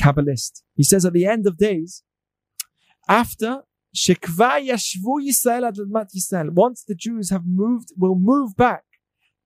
[0.00, 0.62] Kabbalist.
[0.74, 2.02] He says at the end of days,
[3.08, 3.62] after
[3.94, 8.84] Shekva Yashvu Yisrael Admat Yisrael, once the Jews have moved, will move back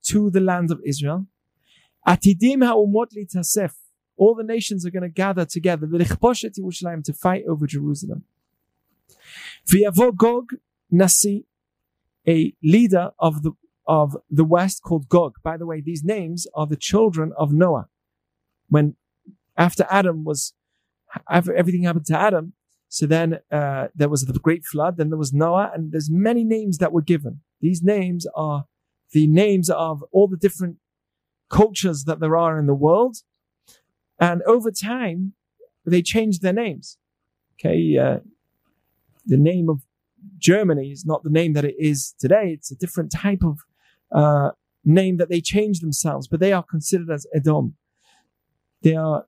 [0.05, 1.27] to the land of Israel,
[2.07, 3.75] Atidim ha'umot litasef,
[4.17, 8.25] all the nations are going to gather together to fight over Jerusalem.
[9.71, 10.55] V'yavo Gog
[10.91, 11.45] Nasi,
[12.29, 13.53] a leader of the
[13.87, 15.37] of the West called Gog.
[15.43, 17.89] By the way, these names are the children of Noah.
[18.69, 18.97] When
[19.57, 20.53] after Adam was,
[21.29, 22.53] after everything happened to Adam,
[22.91, 26.45] so then uh, there was the great flood, then there was Noah, and there's many
[26.45, 27.41] names that were given.
[27.61, 28.67] These names are
[29.13, 30.77] the names of all the different
[31.49, 33.17] cultures that there are in the world,
[34.21, 35.33] and over time
[35.87, 36.99] they changed their names.
[37.55, 38.19] Okay, uh,
[39.25, 39.81] the name of
[40.39, 42.53] Germany is not the name that it is today.
[42.53, 43.59] It's a different type of
[44.13, 44.51] uh,
[44.85, 47.77] name that they change themselves, but they are considered as Edom.
[48.83, 49.27] They are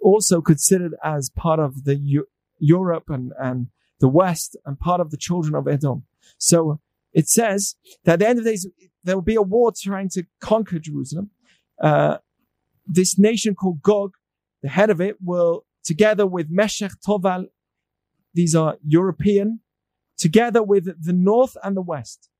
[0.00, 2.28] also considered as part of the U-
[2.58, 3.68] Europe and, and
[4.00, 6.04] the West and part of the children of Edom.
[6.38, 6.80] So
[7.12, 8.66] it says that at the end of the days,
[9.04, 11.30] there will be a war trying to conquer Jerusalem.
[11.80, 12.18] Uh,
[12.86, 14.12] this nation called Gog,
[14.62, 17.46] the head of it will, together with Meshech Toval,
[18.34, 19.60] these are European
[20.22, 22.30] together with the north and the west.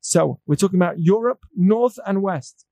[0.00, 2.66] So we're talking about Europe, north and west.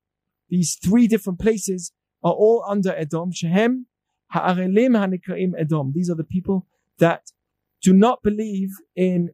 [0.49, 1.93] These three different places
[2.25, 3.31] are all under Edom.
[3.31, 3.87] Shehem
[4.31, 5.93] ha'arelim ha'nikraim Edom.
[5.95, 6.67] These are the people
[6.99, 7.31] that
[7.81, 9.31] do not believe in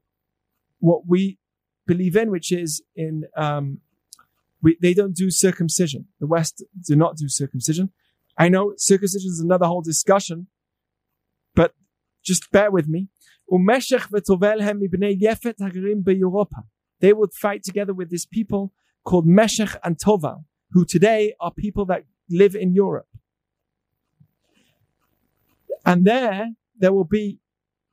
[0.80, 1.38] what we
[1.86, 3.78] believe in, which is in, um,
[4.62, 6.08] we, they don't do circumcision.
[6.20, 7.90] The West do not do circumcision.
[8.36, 10.48] I know circumcision is another whole discussion,
[11.54, 11.74] but
[12.22, 13.08] just bear with me.
[17.00, 18.72] They would fight together with this people
[19.04, 23.08] called Meshech and Toval, who today are people that live in Europe.
[25.84, 27.40] And there, there will be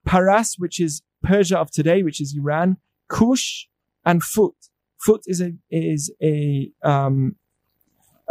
[0.05, 2.77] Paras, which is Persia of today, which is Iran,
[3.09, 3.65] Kush,
[4.05, 4.53] and Fut.
[4.97, 7.35] Fut is a, is a, um,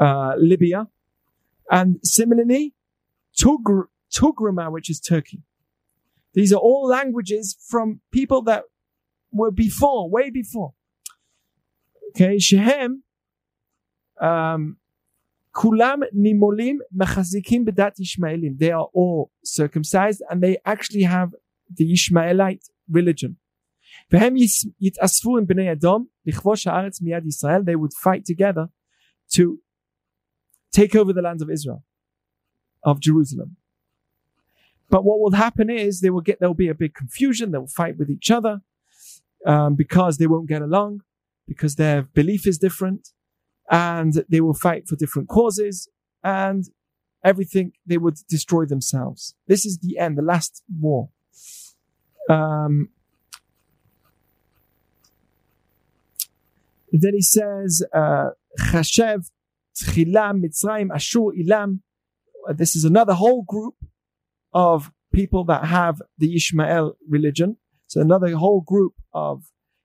[0.00, 0.88] uh, Libya.
[1.70, 2.74] And similarly,
[3.38, 3.88] Tugr,
[4.70, 5.42] which is Turkey.
[6.34, 8.64] These are all languages from people that
[9.32, 10.74] were before, way before.
[12.10, 13.02] Okay, Shehem,
[14.20, 14.76] um,
[15.54, 18.58] Kulam Nimolim Mechazikim Bedat Ishmaelim.
[18.58, 21.34] They are all circumcised and they actually have
[21.74, 23.36] the Ishmaelite religion.
[24.10, 24.48] They would
[27.94, 28.68] fight together
[29.32, 29.58] to
[30.72, 31.84] take over the land of Israel,
[32.82, 33.57] of Jerusalem.
[34.90, 37.50] But what will happen is they will get, there'll be a big confusion.
[37.50, 38.62] They'll fight with each other,
[39.46, 41.02] um, because they won't get along,
[41.46, 43.10] because their belief is different
[43.70, 45.88] and they will fight for different causes
[46.24, 46.64] and
[47.22, 49.34] everything they would destroy themselves.
[49.46, 51.10] This is the end, the last war.
[52.30, 52.88] Um,
[56.92, 59.24] then he says, uh, Tchilam,
[59.76, 61.80] Mitzrayim, Ashur, Ilam.
[62.54, 63.74] This is another whole group
[64.58, 67.58] of people that have the Ishmael religion.
[67.86, 69.44] So another whole group of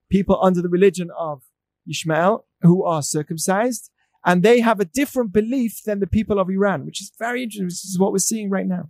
[0.10, 1.44] people under the religion of
[1.88, 3.92] Ishmael who are circumcised
[4.26, 7.68] and they have a different belief than the people of Iran, which is very interesting.
[7.68, 8.90] This is what we're seeing right now.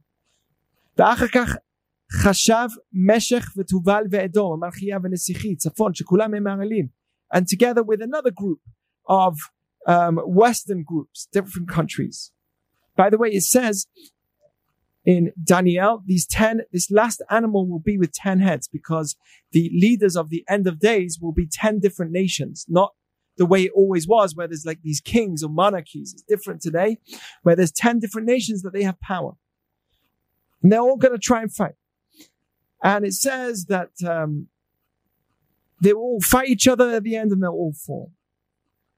[7.35, 8.59] And together with another group
[9.07, 9.37] of
[9.85, 12.31] um, Western groups, different countries.
[12.95, 13.87] By the way, it says
[15.05, 19.15] in Daniel, these 10, this last animal will be with 10 heads because
[19.51, 22.93] the leaders of the end of days will be 10 different nations, not
[23.37, 26.13] the way it always was, where there's like these kings or monarchies.
[26.13, 26.97] It's different today,
[27.41, 29.33] where there's 10 different nations that they have power.
[30.61, 31.75] And they're all going to try and fight.
[32.81, 34.47] And it says that, um,
[35.81, 38.13] they will all fight each other at the end and they'll all fall.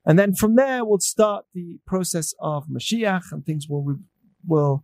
[0.06, 3.97] And then from there, we'll start the process of Mashiach and things will,
[4.47, 4.84] will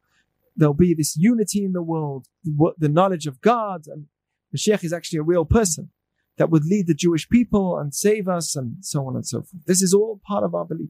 [0.56, 4.08] there'll be this unity in the world, the knowledge of God, and
[4.56, 5.89] Mashiach is actually a real person
[6.38, 9.66] that would lead the Jewish people and save us and so on and so forth.
[9.66, 10.89] This is all part of our belief.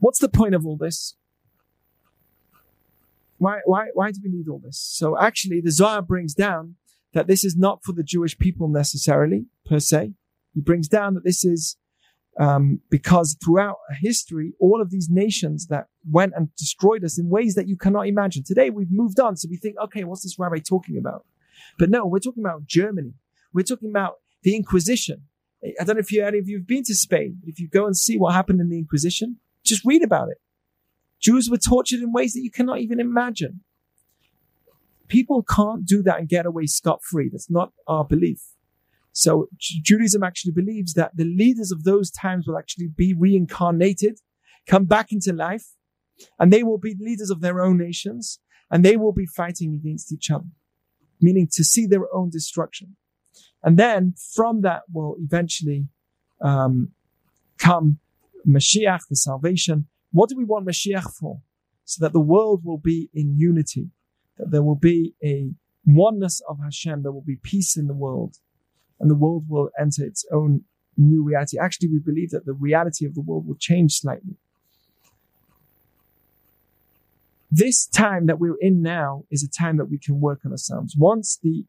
[0.00, 1.16] What's the point of all this?
[3.38, 4.78] Why, why, why do we need all this?
[4.78, 6.76] So actually, the Zohar brings down
[7.12, 10.12] that this is not for the Jewish people necessarily, per se.
[10.54, 11.76] He brings down that this is
[12.38, 17.54] um, because throughout history, all of these nations that went and destroyed us in ways
[17.54, 18.42] that you cannot imagine.
[18.44, 21.24] Today we've moved on, so we think, okay, what's this rabbi talking about?
[21.78, 23.14] But no, we're talking about Germany.
[23.52, 25.22] We're talking about the Inquisition.
[25.80, 27.38] I don't know if any of you have been to Spain.
[27.40, 30.38] But if you go and see what happened in the Inquisition, just read about it.
[31.20, 33.60] Jews were tortured in ways that you cannot even imagine.
[35.08, 37.30] People can't do that and get away scot free.
[37.30, 38.42] That's not our belief.
[39.14, 44.18] So Judaism actually believes that the leaders of those times will actually be reincarnated,
[44.66, 45.76] come back into life,
[46.38, 48.40] and they will be leaders of their own nations,
[48.72, 50.48] and they will be fighting against each other,
[51.20, 52.96] meaning to see their own destruction.
[53.62, 55.86] And then from that will eventually
[56.40, 56.90] um,
[57.56, 58.00] come
[58.46, 59.86] Mashiach, the salvation.
[60.10, 61.40] What do we want Mashiach for?
[61.84, 63.90] So that the world will be in unity,
[64.38, 65.52] that there will be a
[65.86, 68.38] oneness of Hashem, there will be peace in the world
[69.00, 70.64] and the world will enter its own
[70.96, 71.58] new reality.
[71.58, 74.36] Actually, we believe that the reality of the world will change slightly.
[77.50, 80.96] This time that we're in now is a time that we can work on ourselves.
[80.96, 81.66] Once the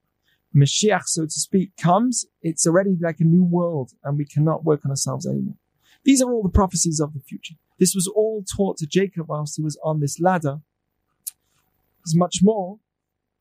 [0.56, 4.82] Mashiach, so to speak, comes, it's already like a new world and we cannot work
[4.86, 5.58] on ourselves anymore.
[6.04, 7.56] These are all the prophecies of the future.
[7.80, 10.62] This was all taught to Jacob whilst he was on this ladder.
[12.04, 12.80] There's much more.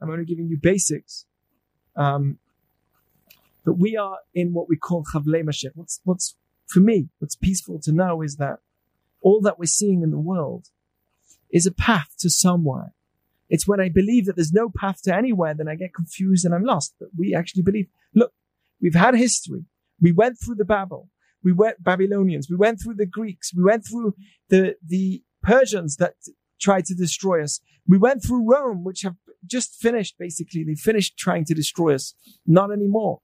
[0.00, 1.26] I'm only giving you basics.
[1.96, 2.38] Um,
[3.64, 5.72] but we are in what we call Chavlei Mashiach.
[5.74, 6.36] What's, what's,
[6.66, 8.58] for me, what's peaceful to know is that
[9.20, 10.68] all that we're seeing in the world
[11.50, 12.92] is a path to somewhere.
[13.48, 16.54] It's when I believe that there's no path to anywhere, then I get confused and
[16.54, 16.94] I'm lost.
[16.98, 18.32] But we actually believe, look,
[18.80, 19.64] we've had history.
[20.00, 21.08] We went through the Babel.
[21.42, 22.48] We went Babylonians.
[22.50, 23.52] We went through the Greeks.
[23.54, 24.14] We went through
[24.48, 26.14] the, the Persians that
[26.60, 27.60] tried to destroy us.
[27.86, 30.64] We went through Rome, which have just finished basically.
[30.64, 32.14] They finished trying to destroy us.
[32.46, 33.20] Not anymore.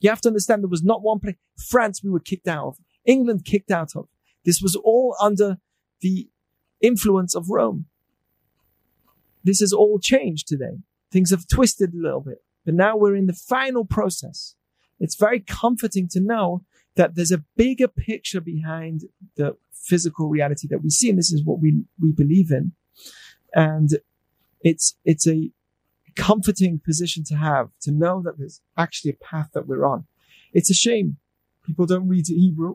[0.00, 1.36] You have to understand there was not one place.
[1.56, 2.76] France, we were kicked out of.
[3.04, 4.08] England kicked out of.
[4.44, 5.58] This was all under
[6.00, 6.28] the
[6.80, 7.86] influence of Rome.
[9.44, 10.78] This has all changed today.
[11.10, 14.54] Things have twisted a little bit, but now we're in the final process.
[14.98, 19.04] It's very comforting to know that there's a bigger picture behind
[19.36, 22.72] the physical reality that we see, and this is what we we believe in.
[23.54, 23.90] And
[24.60, 25.50] it's it's a
[26.20, 30.06] comforting position to have to know that there's actually a path that we're on.
[30.52, 31.16] It's a shame
[31.64, 32.74] people don't read Hebrew,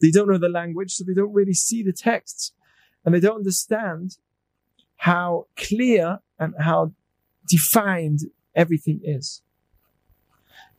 [0.00, 2.52] they don't know the language, so they don't really see the texts,
[3.04, 4.16] and they don't understand
[4.96, 6.92] how clear and how
[7.46, 8.20] defined
[8.54, 9.42] everything is,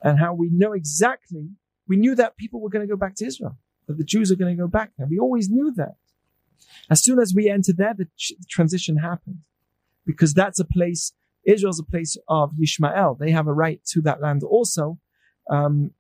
[0.01, 1.49] and how we know exactly.
[1.88, 3.57] We knew that people were going to go back to Israel,
[3.88, 5.07] that the Jews are going to go back there.
[5.07, 5.95] We always knew that.
[6.89, 8.07] As soon as we entered there, the
[8.49, 9.39] transition happened
[10.05, 11.14] because that's a place,
[11.45, 13.17] Israel's a place of Yishmael.
[13.17, 14.99] They have a right to that land also.
[15.49, 15.91] Um,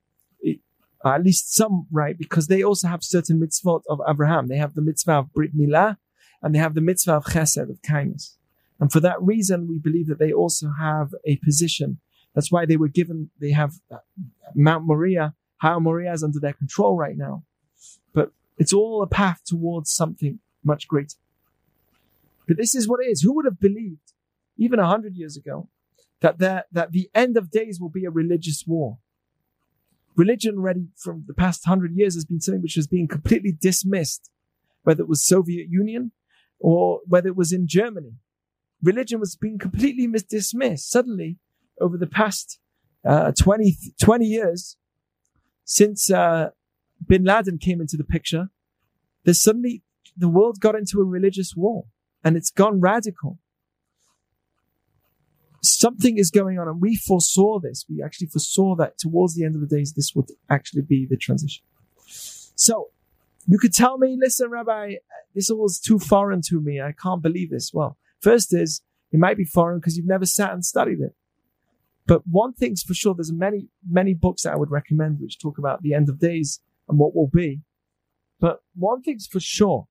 [1.03, 4.47] at least some right, because they also have certain mitzvot of Abraham.
[4.47, 5.97] They have the mitzvah of Brit Milah,
[6.41, 8.37] and they have the mitzvah of Chesed, of kindness.
[8.79, 11.99] And for that reason, we believe that they also have a position.
[12.33, 13.97] That's why they were given, they have uh,
[14.55, 17.43] Mount Moriah, how Moriah is under their control right now.
[18.13, 21.17] But it's all a path towards something much greater.
[22.47, 23.21] But this is what it is.
[23.21, 24.13] Who would have believed,
[24.61, 25.69] even a hundred years ago,
[26.21, 28.99] that there, that the end of days will be a religious war?
[30.15, 34.29] Religion already from the past hundred years has been something which has been completely dismissed,
[34.83, 36.11] whether it was Soviet Union
[36.59, 38.13] or whether it was in Germany.
[38.83, 40.91] Religion was being completely dismissed.
[40.91, 41.37] Suddenly,
[41.79, 42.59] over the past
[43.03, 44.77] uh, 20, 20 years,
[45.65, 46.49] since uh,
[47.07, 48.49] Bin Laden came into the picture,
[49.23, 49.81] there's suddenly
[50.15, 51.85] the world got into a religious war
[52.23, 53.39] and it's gone radical.
[55.63, 57.85] Something is going on, and we foresaw this.
[57.87, 61.17] We actually foresaw that towards the end of the days, this would actually be the
[61.17, 61.63] transition.
[62.55, 62.89] So
[63.47, 64.95] you could tell me, listen, Rabbi,
[65.35, 66.81] this was too foreign to me.
[66.81, 67.71] I can't believe this.
[67.73, 68.81] Well, first is
[69.11, 71.15] it might be foreign because you've never sat and studied it.
[72.07, 75.57] But one thing's for sure, there's many, many books that I would recommend which talk
[75.57, 76.59] about the end of days
[76.89, 77.61] and what will be.
[78.39, 79.87] But one thing's for sure,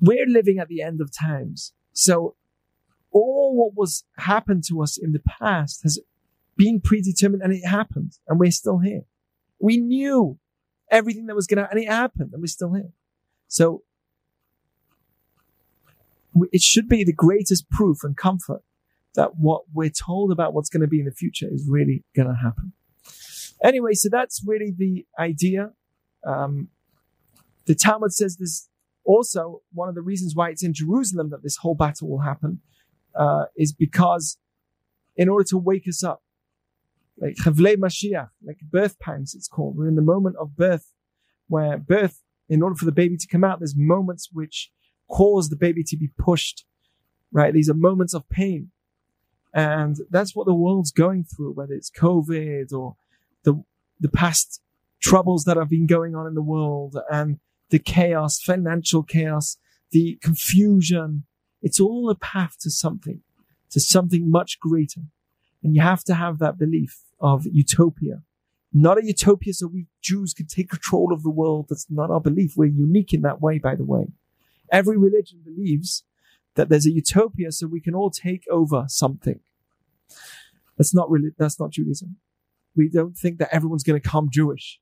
[0.00, 1.72] we're living at the end of times.
[1.92, 2.34] So
[3.12, 5.98] all what was happened to us in the past has
[6.56, 9.02] been predetermined and it happened and we're still here.
[9.58, 10.38] We knew
[10.90, 12.92] everything that was going to, and it happened and we're still here.
[13.48, 13.82] So
[16.52, 18.62] it should be the greatest proof and comfort
[19.14, 22.28] that what we're told about what's going to be in the future is really going
[22.28, 22.72] to happen.
[23.62, 25.72] Anyway, so that's really the idea.
[26.24, 26.68] Um,
[27.66, 28.68] the Talmud says there's
[29.04, 32.60] also, one of the reasons why it's in Jerusalem that this whole battle will happen
[33.14, 34.38] uh, is because
[35.16, 36.22] in order to wake us up,
[37.18, 39.76] like Chavlei Mashiach, like birth pangs, it's called.
[39.76, 40.92] We're in the moment of birth,
[41.48, 44.70] where birth, in order for the baby to come out, there's moments which
[45.08, 46.64] cause the baby to be pushed,
[47.32, 47.52] right?
[47.52, 48.70] These are moments of pain.
[49.52, 52.96] And that's what the world's going through, whether it's COVID or
[53.42, 53.62] the,
[53.98, 54.62] the past
[55.00, 57.40] troubles that have been going on in the world and
[57.70, 59.56] the chaos, financial chaos,
[59.90, 61.24] the confusion.
[61.62, 63.20] It's all a path to something,
[63.70, 65.02] to something much greater.
[65.62, 68.22] And you have to have that belief of utopia.
[68.72, 71.66] Not a utopia so we Jews can take control of the world.
[71.68, 72.54] That's not our belief.
[72.56, 74.12] We're unique in that way, by the way.
[74.72, 76.04] Every religion believes
[76.54, 79.40] that there's a utopia so we can all take over something.
[80.78, 82.16] That's not really, that's not Judaism.
[82.76, 84.80] We don't think that everyone's going to come Jewish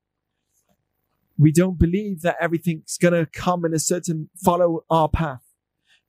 [1.39, 5.43] we don't believe that everything's going to come in a certain follow our path.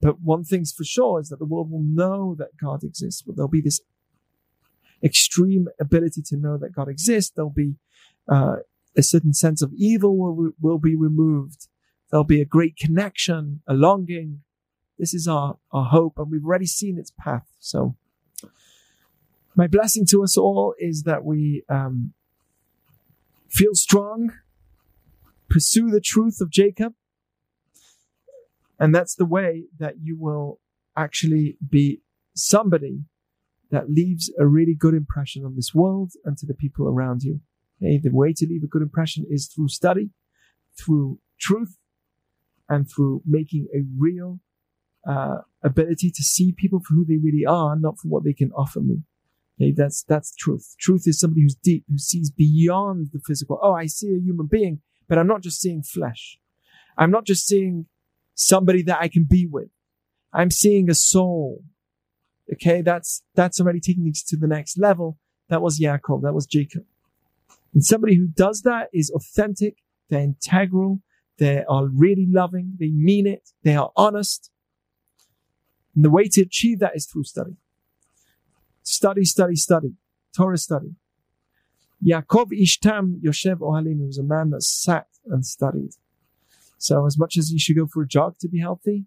[0.02, 3.36] But one thing's for sure is that the world will know that God exists, but
[3.36, 3.82] there'll be this
[5.04, 7.32] extreme ability to know that God exists.
[7.36, 7.76] There'll be
[8.28, 8.58] uh,
[8.98, 11.68] a certain sense of evil will, will be removed.
[12.10, 14.42] There'll be a great connection, a longing.
[14.98, 17.48] This is our, our hope, and we've already seen its path.
[17.60, 17.96] So,
[19.56, 22.14] my blessing to us all is that we um,
[23.50, 24.32] feel strong
[25.50, 26.94] pursue the truth of Jacob.
[28.80, 30.60] And that's the way that you will
[30.96, 32.02] actually be
[32.36, 33.04] somebody
[33.72, 37.42] that leaves a really good impression on this world and to the people around you.
[37.82, 38.00] Okay?
[38.02, 40.10] The way to leave a good impression is through study,
[40.78, 41.78] through truth,
[42.68, 44.40] and through making a real
[45.08, 48.52] uh, ability to see people for who they really are, not for what they can
[48.52, 49.04] offer me.
[49.60, 50.76] Okay, that's that's truth.
[50.80, 53.60] Truth is somebody who's deep, who sees beyond the physical.
[53.62, 56.40] Oh, I see a human being, but I'm not just seeing flesh.
[56.98, 57.88] I'm not just seeing
[58.40, 59.70] somebody that I can be with.
[60.32, 61.64] I'm seeing a soul.
[62.54, 65.18] Okay, that's that's already taking me to the next level.
[65.50, 66.22] That was Yaakov.
[66.24, 66.86] That was Jacob.
[67.74, 69.78] And somebody who does that is authentic,
[70.10, 71.02] they're integral,
[71.38, 74.50] they are really loving, they mean it, they are honest.
[75.96, 77.58] And the way to achieve that is through study.
[78.82, 79.94] Study, study, study.
[80.36, 80.96] Torah study.
[82.04, 85.92] Yaakov Ish Tam Yoshev Ohalim was a man that sat and studied.
[86.80, 89.06] So as much as you should go for a jog to be healthy,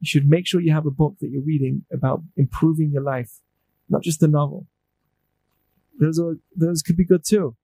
[0.00, 3.40] you should make sure you have a book that you're reading about improving your life,
[3.88, 4.66] not just a novel.
[6.00, 7.56] Those are, those could be good too.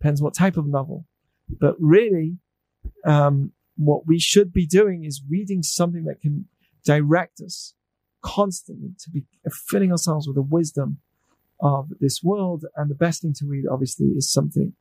[0.00, 1.06] Depends what type of novel.
[1.48, 2.38] But really,
[3.06, 6.48] um, what we should be doing is reading something that can
[6.84, 7.74] direct us
[8.20, 9.24] constantly to be
[9.68, 10.98] filling ourselves with the wisdom
[11.60, 12.64] of this world.
[12.76, 14.72] And the best thing to read, obviously, is something